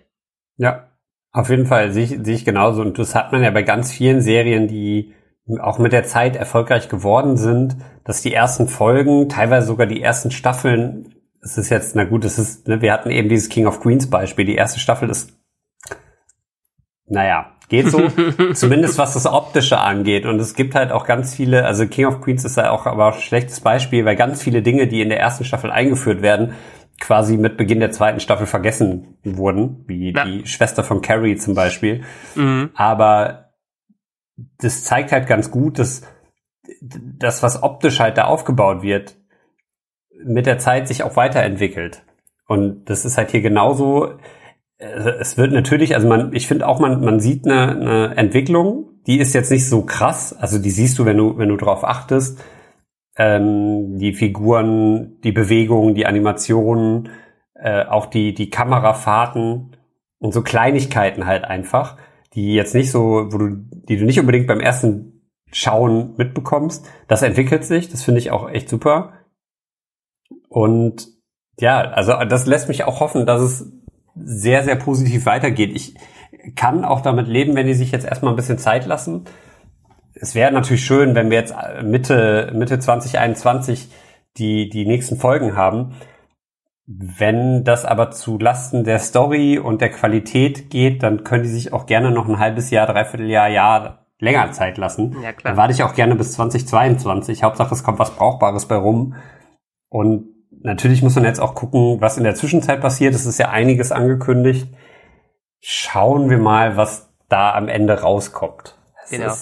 [0.56, 0.88] Ja,
[1.32, 2.82] auf jeden Fall sehe ich, sehe ich genauso.
[2.82, 5.14] Und das hat man ja bei ganz vielen Serien, die
[5.61, 10.30] auch mit der Zeit erfolgreich geworden sind, dass die ersten Folgen, teilweise sogar die ersten
[10.30, 13.80] Staffeln, es ist jetzt, na gut, es ist, ne, wir hatten eben dieses King of
[13.80, 15.32] Queens Beispiel, die erste Staffel ist,
[17.07, 18.09] naja, geht so,
[18.55, 20.26] zumindest was das Optische angeht.
[20.26, 23.14] Und es gibt halt auch ganz viele, also King of Queens ist ja auch aber
[23.14, 26.55] ein schlechtes Beispiel, weil ganz viele Dinge, die in der ersten Staffel eingeführt werden,
[27.01, 30.24] quasi mit Beginn der zweiten Staffel vergessen wurden, wie ja.
[30.24, 32.03] die Schwester von Carrie zum Beispiel.
[32.34, 32.70] Mhm.
[32.74, 33.53] Aber
[34.59, 36.03] das zeigt halt ganz gut, dass
[36.80, 39.16] das, was optisch halt da aufgebaut wird,
[40.24, 42.02] mit der Zeit sich auch weiterentwickelt.
[42.46, 44.14] Und das ist halt hier genauso.
[44.78, 48.90] Äh, es wird natürlich, also man, ich finde auch, man, man sieht eine, eine Entwicklung,
[49.06, 50.32] die ist jetzt nicht so krass.
[50.32, 52.40] Also die siehst du, wenn du, wenn du drauf achtest
[53.18, 57.10] ähm, die Figuren, die Bewegungen, die Animationen,
[57.54, 59.76] äh, auch die, die Kamerafahrten
[60.18, 61.96] und so Kleinigkeiten halt einfach,
[62.34, 66.86] die jetzt nicht so, wo du, die du nicht unbedingt beim ersten Schauen mitbekommst.
[67.08, 69.14] Das entwickelt sich, das finde ich auch echt super.
[70.49, 71.09] Und
[71.59, 73.72] ja, also das lässt mich auch hoffen, dass es
[74.14, 75.74] sehr, sehr positiv weitergeht.
[75.74, 75.94] Ich
[76.55, 79.26] kann auch damit leben, wenn die sich jetzt erstmal ein bisschen Zeit lassen
[80.20, 83.90] es wäre natürlich schön, wenn wir jetzt Mitte, Mitte 2021
[84.36, 85.94] die, die nächsten Folgen haben.
[86.86, 91.72] Wenn das aber zu Lasten der Story und der Qualität geht, dann können die sich
[91.72, 95.16] auch gerne noch ein halbes Jahr, dreiviertel Jahr, Jahr länger Zeit lassen.
[95.22, 95.53] Ja, klar.
[95.53, 97.42] Dann warte ich auch gerne bis 2022.
[97.42, 99.14] Hauptsache, es kommt was Brauchbares bei rum.
[99.90, 100.28] Und
[100.62, 103.14] natürlich muss man jetzt auch gucken, was in der Zwischenzeit passiert.
[103.14, 104.68] Es ist ja einiges angekündigt.
[105.61, 108.76] Schauen wir mal, was da am Ende rauskommt.
[109.04, 109.34] Es genau.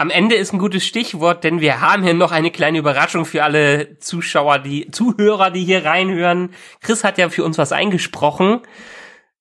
[0.00, 3.42] Am Ende ist ein gutes Stichwort, denn wir haben hier noch eine kleine Überraschung für
[3.42, 6.50] alle Zuschauer, die Zuhörer, die hier reinhören.
[6.80, 8.60] Chris hat ja für uns was eingesprochen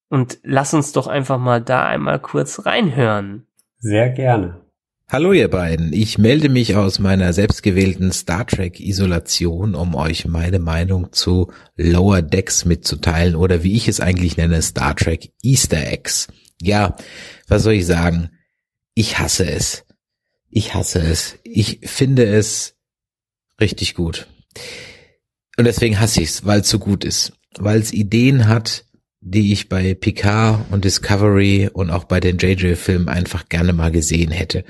[0.09, 3.45] und lass uns doch einfach mal da einmal kurz reinhören.
[3.77, 4.66] Sehr gerne.
[5.09, 10.59] Hallo ihr beiden, ich melde mich aus meiner selbstgewählten Star Trek Isolation, um euch meine
[10.59, 16.27] Meinung zu Lower Decks mitzuteilen oder wie ich es eigentlich nenne, Star Trek Easter Eggs.
[16.61, 16.97] Ja,
[17.47, 18.31] was soll ich sagen?
[18.95, 19.85] Ich hasse es.
[20.49, 21.35] Ich hasse es.
[21.45, 22.75] Ich finde es
[23.61, 24.27] richtig gut.
[25.55, 27.31] Und deswegen hasse ich es, weil es so gut ist.
[27.57, 28.83] Weil es Ideen hat,
[29.29, 34.31] die ich bei Picard und Discovery und auch bei den JJ-Filmen einfach gerne mal gesehen
[34.31, 34.63] hätte.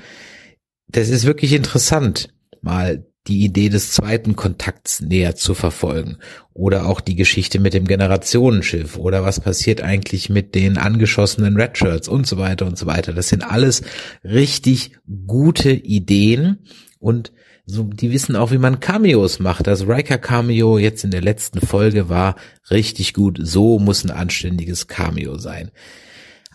[0.88, 2.30] Das ist wirklich interessant,
[2.60, 6.16] mal die Idee des zweiten Kontakts näher zu verfolgen
[6.54, 12.08] oder auch die Geschichte mit dem Generationenschiff oder was passiert eigentlich mit den angeschossenen Redshirts
[12.08, 13.12] und so weiter und so weiter.
[13.12, 13.82] Das sind alles
[14.24, 14.92] richtig
[15.26, 16.64] gute Ideen
[16.98, 17.32] und
[17.70, 19.66] so, die wissen auch, wie man Cameos macht.
[19.66, 22.36] Das Riker Cameo jetzt in der letzten Folge war
[22.70, 23.38] richtig gut.
[23.42, 25.70] So muss ein anständiges Cameo sein.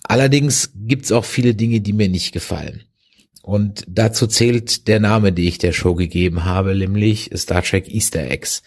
[0.02, 2.82] Allerdings gibt's auch viele Dinge, die mir nicht gefallen.
[3.44, 8.32] Und dazu zählt der Name, den ich der Show gegeben habe, nämlich Star Trek Easter
[8.32, 8.64] Eggs.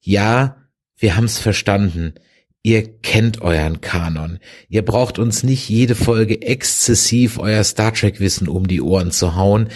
[0.00, 0.58] Ja,
[0.96, 2.14] wir haben's verstanden.
[2.62, 4.38] Ihr kennt euren Kanon.
[4.68, 9.34] Ihr braucht uns nicht jede Folge exzessiv euer Star Trek Wissen um die Ohren zu
[9.34, 9.68] hauen,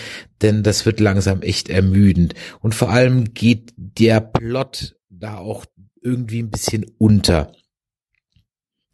[0.43, 2.35] denn das wird langsam echt ermüdend.
[2.61, 5.65] Und vor allem geht der Plot da auch
[6.03, 7.53] irgendwie ein bisschen unter.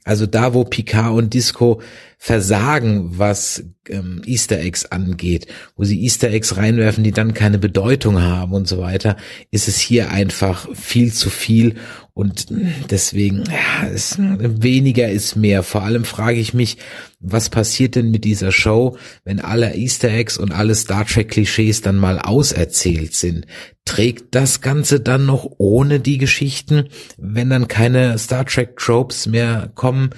[0.05, 1.83] Also da, wo Picard und Disco
[2.23, 8.21] versagen, was ähm, Easter Eggs angeht, wo sie Easter Eggs reinwerfen, die dann keine Bedeutung
[8.21, 9.17] haben und so weiter,
[9.51, 11.77] ist es hier einfach viel zu viel
[12.13, 12.49] und
[12.91, 15.63] deswegen, ja, es, weniger ist mehr.
[15.63, 16.77] Vor allem frage ich mich,
[17.21, 21.81] was passiert denn mit dieser Show, wenn alle Easter Eggs und alle Star Trek Klischees
[21.81, 23.47] dann mal auserzählt sind?
[23.87, 29.73] Trägt das Ganze dann noch ohne die Geschichten, wenn dann keine Star Trek Tropes mehr
[29.75, 30.11] kommen?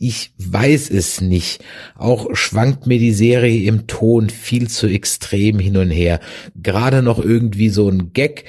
[0.00, 1.64] Ich weiß es nicht.
[1.96, 6.20] Auch schwankt mir die Serie im Ton viel zu extrem hin und her.
[6.54, 8.44] Gerade noch irgendwie so ein Gag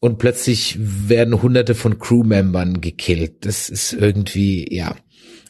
[0.00, 3.46] und plötzlich werden hunderte von Crewmembern gekillt.
[3.46, 4.94] Das ist irgendwie, ja.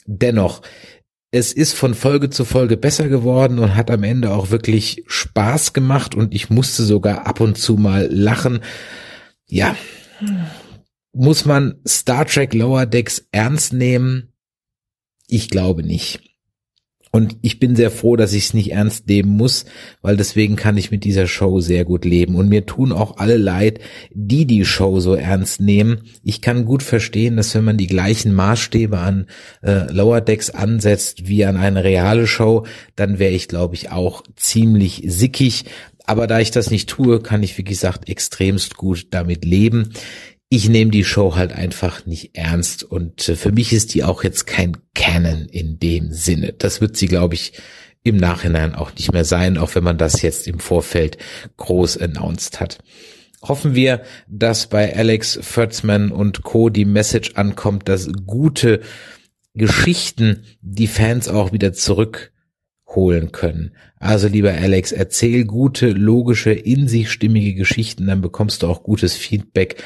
[0.07, 0.63] Dennoch,
[1.33, 5.73] es ist von Folge zu Folge besser geworden und hat am Ende auch wirklich Spaß
[5.73, 8.61] gemacht und ich musste sogar ab und zu mal lachen.
[9.49, 9.75] Ja,
[11.13, 14.33] muss man Star Trek Lower Decks ernst nehmen?
[15.29, 16.21] Ich glaube nicht.
[17.17, 19.65] Und ich bin sehr froh, dass ich es nicht ernst nehmen muss,
[20.03, 22.35] weil deswegen kann ich mit dieser Show sehr gut leben.
[22.35, 23.79] Und mir tun auch alle leid,
[24.13, 26.03] die die Show so ernst nehmen.
[26.23, 29.29] Ich kann gut verstehen, dass wenn man die gleichen Maßstäbe an
[29.63, 32.67] äh, Lower Decks ansetzt wie an eine reale Show,
[32.97, 35.65] dann wäre ich, glaube ich, auch ziemlich sickig.
[36.05, 39.95] Aber da ich das nicht tue, kann ich, wie gesagt, extremst gut damit leben
[40.49, 44.23] ich nehme die Show halt einfach nicht ernst und äh, für mich ist die auch
[44.23, 46.53] jetzt kein Canon in dem Sinne.
[46.53, 47.55] Das wird sie, glaube ich,
[48.05, 51.19] im Nachhinein auch nicht mehr sein, auch wenn man das jetzt im Vorfeld
[51.57, 52.79] groß announced hat.
[53.43, 56.69] Hoffen wir, dass bei Alex Kurtzman und Co.
[56.69, 58.81] die Message ankommt, dass gute
[59.55, 63.73] Geschichten die Fans auch wieder zurückholen können.
[63.99, 69.15] Also lieber Alex, erzähl gute, logische, in sich stimmige Geschichten, dann bekommst du auch gutes
[69.15, 69.83] Feedback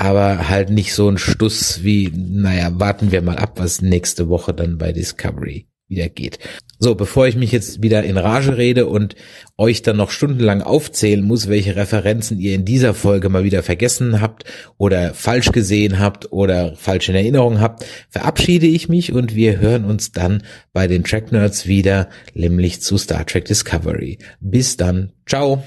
[0.00, 4.54] aber halt nicht so ein Stuss wie, naja, warten wir mal ab, was nächste Woche
[4.54, 6.38] dann bei Discovery wieder geht.
[6.78, 9.14] So, bevor ich mich jetzt wieder in Rage rede und
[9.58, 14.22] euch dann noch stundenlang aufzählen muss, welche Referenzen ihr in dieser Folge mal wieder vergessen
[14.22, 14.44] habt
[14.78, 19.84] oder falsch gesehen habt oder falsch in Erinnerung habt, verabschiede ich mich und wir hören
[19.84, 24.18] uns dann bei den Track Nerds wieder, nämlich zu Star Trek Discovery.
[24.40, 25.12] Bis dann.
[25.26, 25.62] Ciao.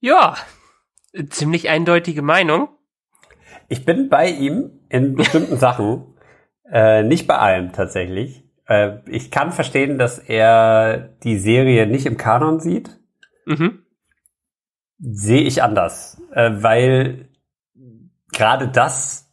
[0.00, 0.36] Ja,
[1.30, 2.70] ziemlich eindeutige Meinung.
[3.68, 6.14] Ich bin bei ihm in bestimmten Sachen,
[6.70, 8.44] äh, nicht bei allem tatsächlich.
[8.66, 12.98] Äh, ich kann verstehen, dass er die Serie nicht im Kanon sieht.
[13.46, 13.82] Mhm.
[14.98, 17.28] Sehe ich anders, äh, weil
[18.32, 19.28] gerade das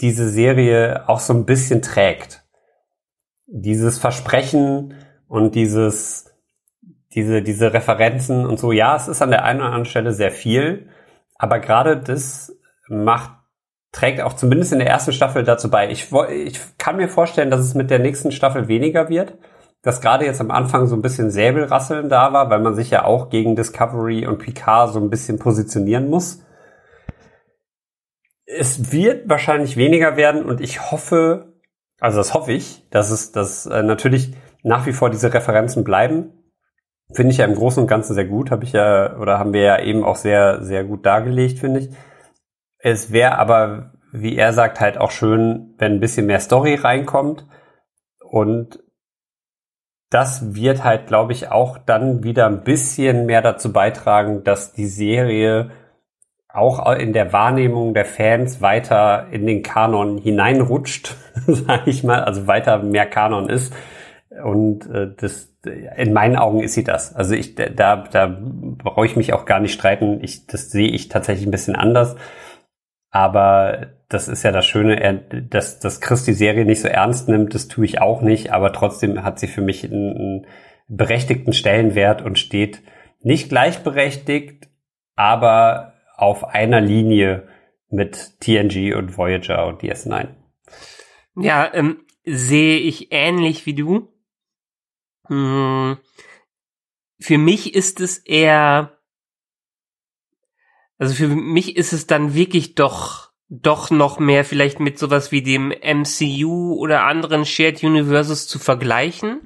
[0.00, 2.44] diese Serie auch so ein bisschen trägt.
[3.46, 4.94] Dieses Versprechen
[5.28, 6.34] und dieses,
[7.14, 10.30] diese, diese Referenzen und so, ja, es ist an der einen oder anderen Stelle sehr
[10.30, 10.88] viel,
[11.36, 12.56] aber gerade das
[12.88, 13.35] macht
[13.92, 15.90] trägt auch zumindest in der ersten Staffel dazu bei.
[15.90, 19.38] Ich, ich kann mir vorstellen, dass es mit der nächsten Staffel weniger wird.
[19.82, 23.04] Dass gerade jetzt am Anfang so ein bisschen Säbelrasseln da war, weil man sich ja
[23.04, 26.42] auch gegen Discovery und Picard so ein bisschen positionieren muss.
[28.46, 31.54] Es wird wahrscheinlich weniger werden und ich hoffe,
[32.00, 36.32] also das hoffe ich, dass es, dass äh, natürlich nach wie vor diese Referenzen bleiben.
[37.12, 39.62] Finde ich ja im Großen und Ganzen sehr gut, habe ich ja, oder haben wir
[39.62, 41.90] ja eben auch sehr, sehr gut dargelegt, finde ich.
[42.78, 47.46] Es wäre aber, wie er sagt, halt auch schön, wenn ein bisschen mehr Story reinkommt.
[48.20, 48.80] Und
[50.10, 54.86] das wird halt, glaube ich, auch dann wieder ein bisschen mehr dazu beitragen, dass die
[54.86, 55.70] Serie
[56.48, 61.14] auch in der Wahrnehmung der Fans weiter in den Kanon hineinrutscht,
[61.46, 63.74] sage ich mal, also weiter mehr Kanon ist.
[64.42, 65.54] Und äh, das,
[65.96, 67.14] in meinen Augen ist sie das.
[67.14, 70.20] Also ich, da, da brauche ich mich auch gar nicht streiten.
[70.22, 72.16] Ich, das sehe ich tatsächlich ein bisschen anders.
[73.10, 77.54] Aber das ist ja das Schöne, dass, dass Chris die Serie nicht so ernst nimmt,
[77.54, 80.46] das tue ich auch nicht, aber trotzdem hat sie für mich einen, einen
[80.88, 82.82] berechtigten Stellenwert und steht
[83.20, 84.68] nicht gleichberechtigt,
[85.16, 87.48] aber auf einer Linie
[87.88, 90.28] mit TNG und Voyager und DS9.
[91.36, 94.12] Ja, ähm, sehe ich ähnlich wie du.
[95.26, 95.98] Hm,
[97.18, 98.95] für mich ist es eher
[100.98, 105.42] also für mich ist es dann wirklich doch doch noch mehr vielleicht mit sowas wie
[105.42, 109.40] dem MCU oder anderen Shared Universes zu vergleichen,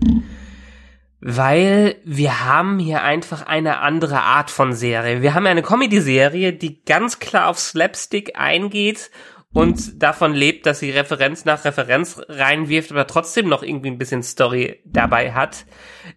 [1.20, 5.20] weil wir haben hier einfach eine andere Art von Serie.
[5.20, 9.10] Wir haben ja eine Comedy-Serie, die ganz klar auf Slapstick eingeht
[9.52, 14.22] und davon lebt, dass sie Referenz nach Referenz reinwirft, aber trotzdem noch irgendwie ein bisschen
[14.22, 15.66] Story dabei hat.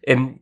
[0.03, 0.39] Ähm,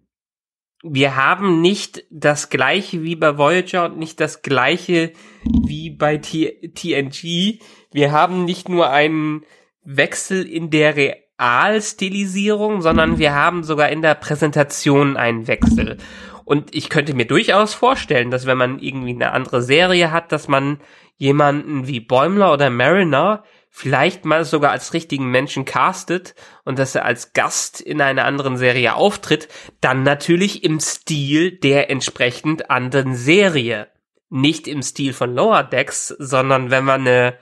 [0.84, 5.12] wir haben nicht das gleiche wie bei Voyager und nicht das gleiche
[5.44, 7.60] wie bei T TNG.
[7.92, 9.44] Wir haben nicht nur einen
[9.84, 15.98] Wechsel in der Realstilisierung, sondern wir haben sogar in der Präsentation einen Wechsel.
[16.46, 20.48] Und ich könnte mir durchaus vorstellen, dass wenn man irgendwie eine andere Serie hat, dass
[20.48, 20.80] man
[21.18, 23.44] jemanden wie Bäumler oder Mariner
[23.74, 28.58] vielleicht mal sogar als richtigen Menschen castet und dass er als Gast in einer anderen
[28.58, 29.48] Serie auftritt,
[29.80, 33.88] dann natürlich im Stil der entsprechend anderen Serie.
[34.30, 37.38] Nicht im Stil von Lower Decks, sondern wenn wir eine,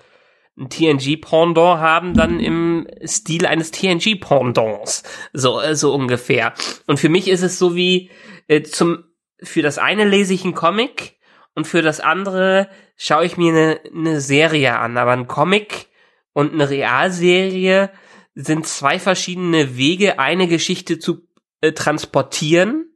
[0.57, 5.03] ein TNG-Pendant haben, dann im Stil eines TNG-Pendants.
[5.33, 6.53] So, äh, so ungefähr.
[6.85, 8.11] Und für mich ist es so wie,
[8.47, 9.03] äh, zum,
[9.41, 11.17] für das eine lese ich einen Comic
[11.55, 14.97] und für das andere schaue ich mir eine, eine Serie an.
[14.97, 15.88] Aber ein Comic
[16.33, 17.91] und eine Realserie
[18.35, 21.27] sind zwei verschiedene Wege, eine Geschichte zu
[21.61, 22.93] äh, transportieren,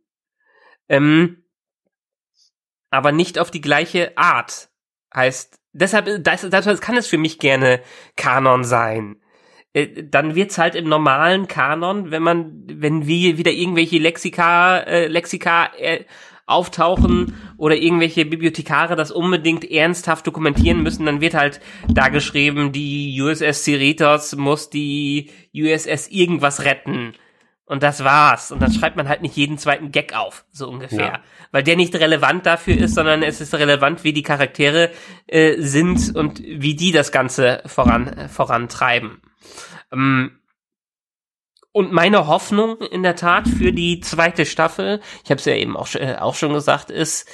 [0.88, 1.44] ähm,
[2.90, 4.70] aber nicht auf die gleiche Art.
[5.14, 7.82] Heißt, deshalb, das, das kann es für mich gerne
[8.16, 9.22] Kanon sein.
[9.74, 15.08] Äh, dann wird's halt im normalen Kanon, wenn man, wenn wir wieder irgendwelche Lexika, äh,
[15.08, 16.06] Lexika äh,
[16.46, 23.20] auftauchen oder irgendwelche Bibliothekare das unbedingt ernsthaft dokumentieren müssen, dann wird halt da geschrieben, die
[23.22, 27.14] USS Cerritos muss die USS irgendwas retten.
[27.66, 28.52] Und das war's.
[28.52, 31.00] Und dann schreibt man halt nicht jeden zweiten Gag auf, so ungefähr.
[31.00, 31.20] Ja.
[31.52, 34.92] Weil der nicht relevant dafür ist, sondern es ist relevant, wie die Charaktere
[35.28, 39.22] äh, sind und wie die das Ganze voran, äh, vorantreiben.
[39.94, 40.40] Ähm,
[41.74, 45.76] und meine Hoffnung in der Tat für die zweite Staffel, ich habe es ja eben
[45.76, 47.28] auch, äh, auch schon gesagt, ist,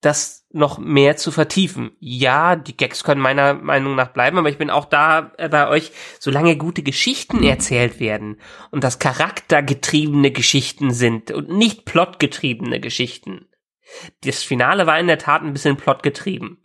[0.00, 1.90] das noch mehr zu vertiefen.
[1.98, 5.68] Ja, die Gags können meiner Meinung nach bleiben, aber ich bin auch da äh, bei
[5.68, 5.90] euch,
[6.20, 8.40] solange gute Geschichten erzählt werden
[8.70, 13.48] und das charaktergetriebene Geschichten sind und nicht plotgetriebene Geschichten.
[14.22, 16.64] Das Finale war in der Tat ein bisschen plotgetrieben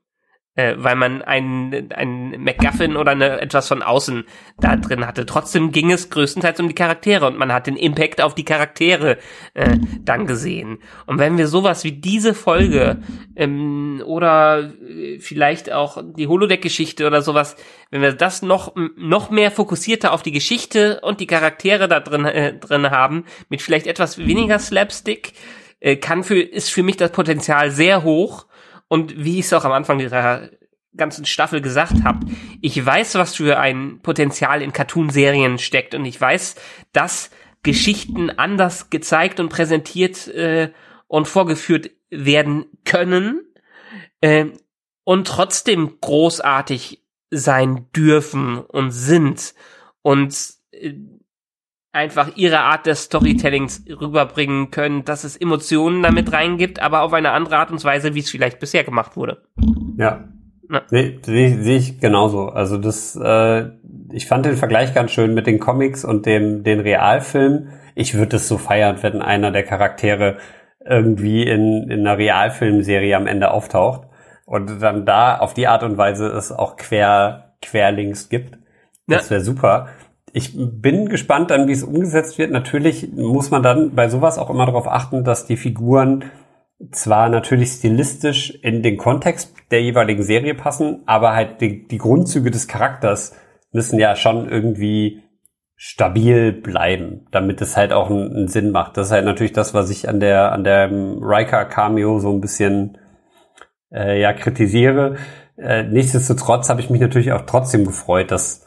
[0.56, 4.24] äh, weil man ein, ein MacGuffin oder eine, etwas von außen
[4.60, 5.26] da drin hatte.
[5.26, 9.18] Trotzdem ging es größtenteils um die Charaktere und man hat den Impact auf die Charaktere
[9.56, 10.80] äh, dann gesehen.
[11.08, 13.02] Und wenn wir sowas wie diese Folge
[13.36, 17.56] ähm, oder äh, vielleicht auch die Holodeck-Geschichte oder sowas,
[17.90, 22.26] wenn wir das noch noch mehr fokussierter auf die Geschichte und die Charaktere da drin
[22.26, 25.34] äh, drin haben, mit vielleicht etwas weniger Slapstick,
[25.80, 28.46] äh, kann für ist für mich das Potenzial sehr hoch
[28.94, 30.52] und wie ich es auch am Anfang dieser
[30.96, 32.28] ganzen Staffel gesagt habe,
[32.62, 35.96] ich weiß, was für ein Potenzial in Cartoon-Serien steckt.
[35.96, 36.54] Und ich weiß,
[36.92, 37.32] dass
[37.64, 40.72] Geschichten anders gezeigt und präsentiert äh,
[41.08, 43.42] und vorgeführt werden können
[44.22, 44.46] äh,
[45.04, 49.56] und trotzdem großartig sein dürfen und sind.
[50.04, 50.38] Und
[50.70, 50.94] äh,
[51.94, 57.32] einfach ihre Art des Storytellings rüberbringen können, dass es Emotionen damit reingibt, aber auf eine
[57.32, 59.44] andere Art und Weise, wie es vielleicht bisher gemacht wurde.
[59.98, 60.28] Ja.
[60.90, 62.48] Nee, sehe seh ich genauso.
[62.50, 63.70] Also das, äh,
[64.12, 67.70] ich fand den Vergleich ganz schön mit den Comics und dem den Realfilm.
[67.94, 70.38] Ich würde es so feiern, wenn einer der Charaktere
[70.84, 74.08] irgendwie in, in einer Realfilmserie am Ende auftaucht
[74.46, 78.58] und dann da auf die Art und Weise es auch quer querlinks gibt.
[79.06, 79.90] Das wäre super
[80.36, 82.52] ich bin gespannt dann, wie es umgesetzt wird.
[82.52, 86.26] Natürlich muss man dann bei sowas auch immer darauf achten, dass die Figuren
[86.92, 92.50] zwar natürlich stilistisch in den Kontext der jeweiligen Serie passen, aber halt die, die Grundzüge
[92.50, 93.36] des Charakters
[93.72, 95.22] müssen ja schon irgendwie
[95.76, 98.98] stabil bleiben, damit es halt auch einen, einen, Sinn macht.
[98.98, 102.42] Das ist halt natürlich das, was ich an der an der Riker Cameo so ein
[102.42, 102.98] bisschen
[103.92, 105.16] äh, ja kritisiere.
[105.58, 108.64] Äh, nichtsdestotrotz habe ich mich natürlich auch trotzdem gefreut, dass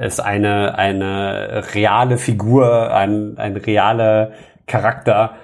[0.00, 4.32] ist eine, eine reale Figur, ein, ein realer
[4.66, 5.36] Charakter,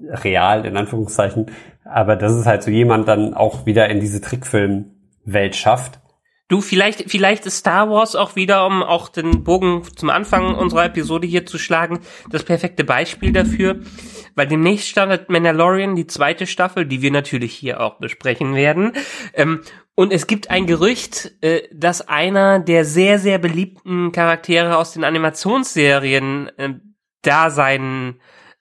[0.00, 1.46] real in Anführungszeichen,
[1.84, 6.00] aber das ist halt so jemand dann auch wieder in diese Trickfilmwelt schafft.
[6.48, 10.86] Du, vielleicht, vielleicht ist Star Wars auch wieder, um auch den Bogen zum Anfang unserer
[10.86, 13.76] Episode hier zu schlagen, das perfekte Beispiel dafür,
[14.34, 18.92] weil demnächst startet Mandalorian, die zweite Staffel, die wir natürlich hier auch besprechen werden.
[19.34, 19.62] Ähm,
[19.94, 25.04] und es gibt ein Gerücht, äh, dass einer der sehr, sehr beliebten Charaktere aus den
[25.04, 26.74] Animationsserien äh,
[27.22, 28.20] da seinen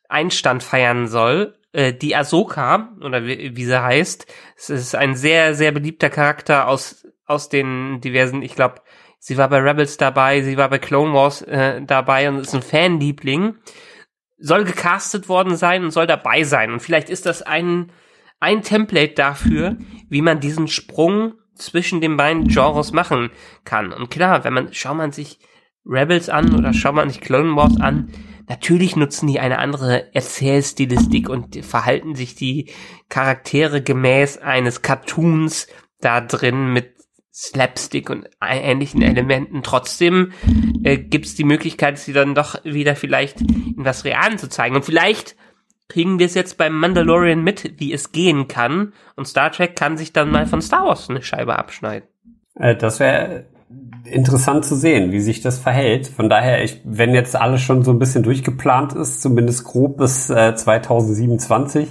[0.09, 1.55] Einstand feiern soll.
[1.71, 4.25] Äh, die Ahsoka, oder wie, wie sie heißt.
[4.57, 8.81] Es ist ein sehr, sehr beliebter Charakter aus, aus den diversen, ich glaube,
[9.19, 12.63] sie war bei Rebels dabei, sie war bei Clone Wars äh, dabei und ist ein
[12.63, 13.55] Fanliebling.
[14.39, 16.71] Soll gecastet worden sein und soll dabei sein.
[16.71, 17.91] Und vielleicht ist das ein
[18.39, 19.77] ein Template dafür,
[20.09, 23.31] wie man diesen Sprung zwischen den beiden Genres machen
[23.65, 23.91] kann.
[23.91, 25.39] Und klar, wenn man, schaut man sich
[25.85, 28.11] Rebels an oder schaut man sich Clone Wars an,
[28.47, 32.69] natürlich nutzen die eine andere Erzählstilistik und verhalten sich die
[33.09, 35.67] Charaktere gemäß eines Cartoons
[35.99, 36.98] da drin mit
[37.39, 39.63] Slapstick und ähnlichen Elementen.
[39.63, 40.33] Trotzdem
[40.83, 44.75] äh, gibt es die Möglichkeit, sie dann doch wieder vielleicht in was Realen zu zeigen.
[44.75, 45.37] Und vielleicht
[45.87, 48.91] kriegen wir es jetzt beim Mandalorian mit, wie es gehen kann.
[49.15, 52.09] Und Star Trek kann sich dann mal von Star Wars eine Scheibe abschneiden.
[52.55, 53.45] Äh, das wäre
[54.03, 56.07] interessant zu sehen, wie sich das verhält.
[56.07, 60.29] Von daher, ich, wenn jetzt alles schon so ein bisschen durchgeplant ist, zumindest grob bis
[60.29, 61.87] äh, 2027,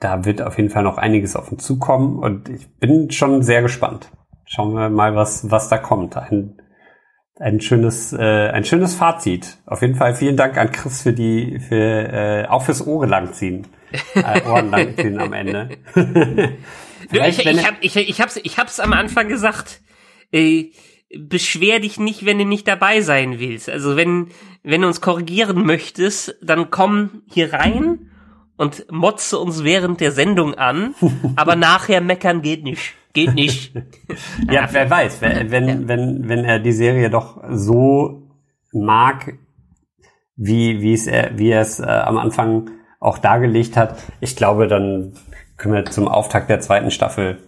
[0.00, 3.62] da wird auf jeden Fall noch einiges auf uns zukommen und ich bin schon sehr
[3.62, 4.10] gespannt.
[4.54, 6.14] Schauen wir mal, was, was da kommt.
[6.14, 6.60] Ein,
[7.36, 9.56] ein schönes, äh, ein schönes Fazit.
[9.64, 13.66] Auf jeden Fall vielen Dank an Chris für die, für, äh, auch fürs Ohren langziehen.
[14.14, 15.70] Äh, Ohren langziehen am Ende.
[17.12, 19.80] ich, ich, hab, ich, ich, hab's, ich hab's am Anfang gesagt.
[20.32, 20.72] Äh,
[21.18, 23.70] beschwer dich nicht, wenn du nicht dabei sein willst.
[23.70, 24.28] Also wenn,
[24.62, 28.10] wenn du uns korrigieren möchtest, dann komm hier rein
[28.58, 30.94] und motze uns während der Sendung an,
[31.36, 32.94] aber nachher meckern geht nicht.
[33.12, 33.74] Geht nicht.
[34.50, 38.30] ja, wer weiß, wenn, wenn, wenn, wenn er die Serie doch so
[38.72, 39.34] mag,
[40.36, 44.66] wie, wie es er, wie er es äh, am Anfang auch dargelegt hat, ich glaube,
[44.66, 45.12] dann
[45.56, 47.38] können wir zum Auftakt der zweiten Staffel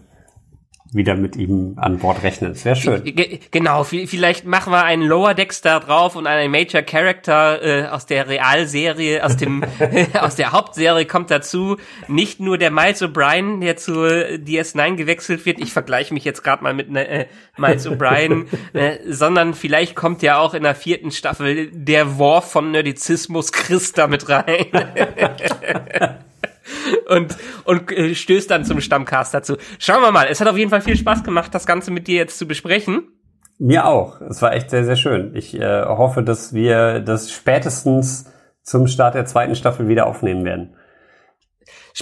[0.95, 2.53] wieder mit ihm an Bord rechnen.
[2.53, 3.05] Das wäre schön.
[3.05, 7.87] G genau, vielleicht machen wir einen Lower Decks da drauf und einen Major Character äh,
[7.89, 9.65] aus der Realserie, aus dem
[10.21, 11.77] aus der Hauptserie kommt dazu.
[12.09, 15.61] Nicht nur der Miles O'Brien, der zu DS9 gewechselt wird.
[15.61, 17.27] Ich vergleiche mich jetzt gerade mal mit äh,
[17.57, 22.71] Miles O'Brien, äh, sondern vielleicht kommt ja auch in der vierten Staffel der Worf von
[22.71, 24.67] Nerdizismus Christa mit rein.
[27.09, 29.57] Und, und äh, stößt dann zum Stammcast dazu.
[29.79, 30.27] Schauen wir mal.
[30.29, 33.09] Es hat auf jeden Fall viel Spaß gemacht, das Ganze mit dir jetzt zu besprechen.
[33.59, 34.21] Mir auch.
[34.21, 35.35] Es war echt sehr, sehr schön.
[35.35, 38.33] Ich äh, hoffe, dass wir das spätestens
[38.63, 40.75] zum Start der zweiten Staffel wieder aufnehmen werden.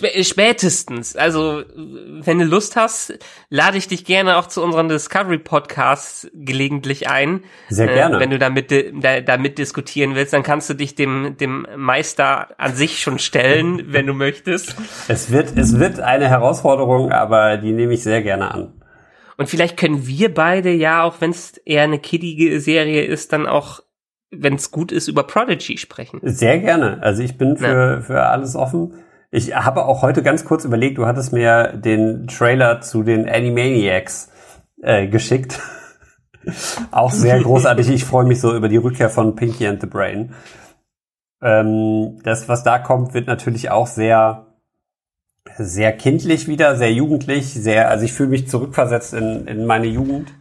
[0.01, 1.17] Äh, spätestens.
[1.17, 3.19] Also, wenn du Lust hast,
[3.51, 7.45] lade ich dich gerne auch zu unseren Discovery Podcasts gelegentlich ein.
[7.69, 8.17] Sehr äh, gerne.
[8.17, 12.49] Äh, wenn du damit, da, damit diskutieren willst, dann kannst du dich dem, dem Meister
[12.59, 14.77] an sich schon stellen, wenn du möchtest.
[15.09, 18.73] Es wird, es wird eine Herausforderung, aber die nehme ich sehr gerne an.
[19.37, 23.47] Und vielleicht können wir beide ja, auch wenn es eher eine kiddie Serie ist, dann
[23.47, 23.81] auch
[24.31, 26.21] wenn es gut ist, über Prodigy sprechen.
[26.23, 27.03] Sehr gerne.
[27.03, 28.01] Also ich bin für, ja.
[28.01, 28.95] für alles offen.
[29.35, 34.31] Ich habe auch heute ganz kurz überlegt, du hattest mir den Trailer zu den Animaniacs
[34.83, 35.59] äh, geschickt.
[36.91, 37.89] auch sehr großartig.
[37.89, 40.35] Ich freue mich so über die Rückkehr von Pinky and the Brain.
[41.41, 44.49] Ähm, das, was da kommt, wird natürlich auch sehr,
[45.57, 50.35] sehr kindlich wieder, sehr jugendlich, sehr, also ich fühle mich zurückversetzt in, in meine Jugend.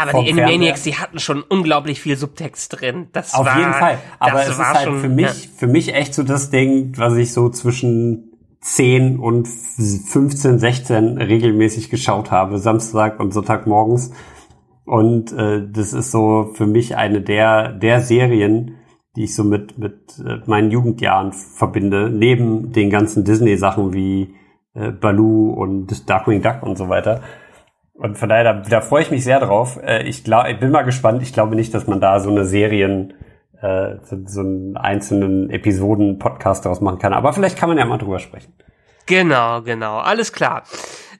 [0.00, 3.08] Aber die Animaniacs, die hatten schon unglaublich viel Subtext drin.
[3.12, 3.98] Das Auf war, jeden Fall.
[4.20, 5.50] Aber es ist halt schon, für mich, ja.
[5.56, 8.25] für mich echt so das Ding, was ich so zwischen
[8.66, 14.12] 10 und 15, 16 regelmäßig geschaut habe, Samstag und Sonntag morgens.
[14.84, 18.74] Und äh, das ist so für mich eine der, der Serien,
[19.14, 24.34] die ich so mit, mit äh, meinen Jugendjahren verbinde, neben den ganzen Disney-Sachen wie
[24.74, 27.20] äh, Baloo und Darkwing Duck und so weiter.
[27.94, 29.78] Und von daher, da, da freue ich mich sehr drauf.
[29.80, 31.22] Äh, ich, glaub, ich bin mal gespannt.
[31.22, 33.14] Ich glaube nicht, dass man da so eine Serien
[33.62, 37.12] äh, so, so einen einzelnen Episoden-Podcast daraus machen kann.
[37.12, 38.52] Aber vielleicht kann man ja mal drüber sprechen.
[39.06, 39.98] Genau, genau.
[39.98, 40.64] Alles klar.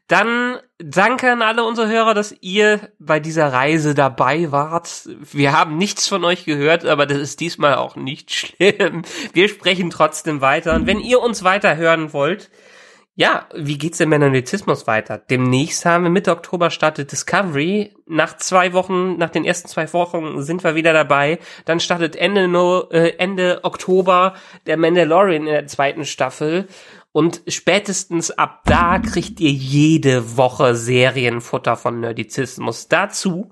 [0.08, 5.08] Dann danke an alle unsere Hörer, dass ihr bei dieser Reise dabei wart.
[5.32, 9.02] Wir haben nichts von euch gehört, aber das ist diesmal auch nicht schlimm.
[9.32, 10.74] Wir sprechen trotzdem weiter.
[10.74, 12.50] Und wenn ihr uns weiter hören wollt,
[13.18, 15.16] ja, wie geht's dem Mennonizismus weiter?
[15.16, 17.94] Demnächst haben wir Mitte Oktober startet Discovery.
[18.06, 21.38] Nach zwei Wochen, nach den ersten zwei Wochen sind wir wieder dabei.
[21.64, 24.34] Dann startet Ende, no, äh, Ende Oktober
[24.66, 26.68] der Mandalorian in der zweiten Staffel.
[27.10, 32.88] Und spätestens ab da kriegt ihr jede Woche Serienfutter von Nerdizismus.
[32.88, 33.50] Dazu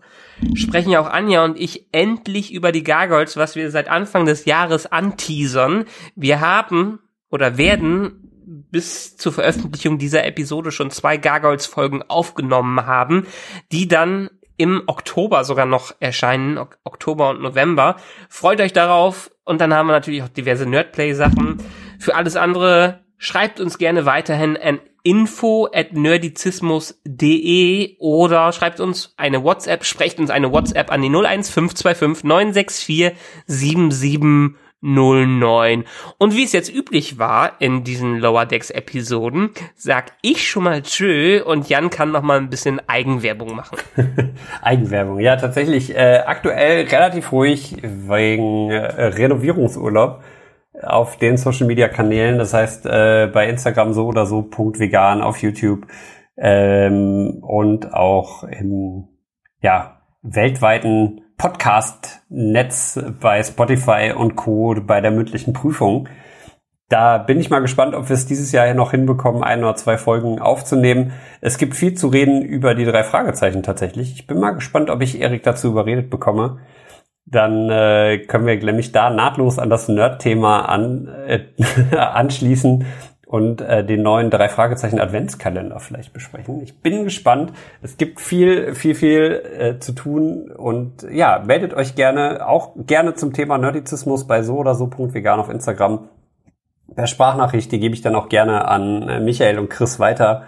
[0.53, 4.45] sprechen ja auch Anja und ich endlich über die Gargoyles, was wir seit Anfang des
[4.45, 5.87] Jahres anteasern.
[6.17, 6.99] Wir haben
[7.31, 13.27] oder werden bis zur Veröffentlichung dieser Episode schon zwei Gargoyles-Folgen aufgenommen haben,
[13.73, 17.97] die dann im Oktober sogar noch erscheinen, ok Oktober und November.
[18.29, 21.59] Freut euch darauf und dann haben wir natürlich auch diverse Nerdplay-Sachen.
[21.99, 29.45] Für alles andere schreibt uns gerne weiterhin an info at nerdizismus.de oder schreibt uns eine
[29.45, 33.13] WhatsApp, sprecht uns eine WhatsApp an die 01525 964
[33.47, 35.85] 77 09.
[36.19, 40.83] Und wie es jetzt üblich war in diesen Lower Decks Episoden, sag ich schon mal
[40.83, 43.79] tschö und Jan kann noch mal ein bisschen Eigenwerbung machen.
[44.63, 50.23] Eigenwerbung, ja tatsächlich äh, aktuell relativ ruhig wegen äh, Renovierungsurlaub
[50.83, 55.23] auf den Social Media Kanälen, das heißt äh, bei Instagram so oder so Punkt vegan
[55.23, 55.87] auf YouTube
[56.37, 59.09] ähm, und auch im
[59.63, 64.75] ja, weltweiten Podcast-Netz bei Spotify und Co.
[64.87, 66.09] bei der mündlichen Prüfung.
[66.89, 69.97] Da bin ich mal gespannt, ob wir es dieses Jahr noch hinbekommen, ein oder zwei
[69.97, 71.13] Folgen aufzunehmen.
[71.41, 74.13] Es gibt viel zu reden über die drei Fragezeichen tatsächlich.
[74.13, 76.59] Ich bin mal gespannt, ob ich Erik dazu überredet bekomme.
[77.27, 81.41] Dann äh, können wir nämlich da nahtlos an das Nerd-Thema an, äh,
[81.97, 82.85] anschließen
[83.27, 86.61] und äh, den neuen drei Fragezeichen Adventskalender vielleicht besprechen.
[86.63, 87.53] Ich bin gespannt.
[87.83, 93.15] Es gibt viel, viel, viel äh, zu tun und ja, meldet euch gerne auch gerne
[93.15, 96.09] zum Thema Nerdizismus bei so oder so.vegan auf Instagram.
[96.95, 100.43] Per Sprachnachricht, die gebe ich dann auch gerne an äh, Michael und Chris weiter.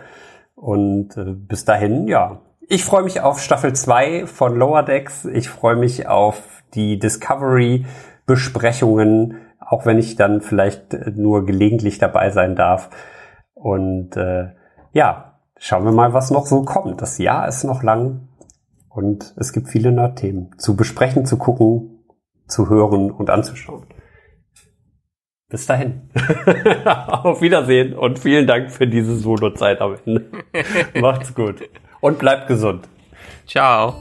[0.55, 2.43] Und äh, bis dahin, ja.
[2.69, 5.25] Ich freue mich auf Staffel 2 von Lower Decks.
[5.25, 6.43] Ich freue mich auf
[6.75, 12.91] die Discovery-Besprechungen auch wenn ich dann vielleicht äh, nur gelegentlich dabei sein darf.
[13.55, 14.51] Und äh,
[14.93, 17.03] ja, schauen wir mal, was noch so kommt.
[17.03, 18.29] Das Jahr ist noch lang
[18.89, 22.05] und es gibt viele Nerd-Themen zu besprechen, zu gucken,
[22.47, 23.87] zu hören und anzuschauen.
[25.49, 26.11] Bis dahin.
[26.85, 30.25] Auf Wiedersehen und vielen Dank für diese Solo-Zeit am Ende.
[31.01, 31.69] Macht's gut.
[32.01, 32.89] Und bleibt gesund.
[33.47, 33.95] Ciao.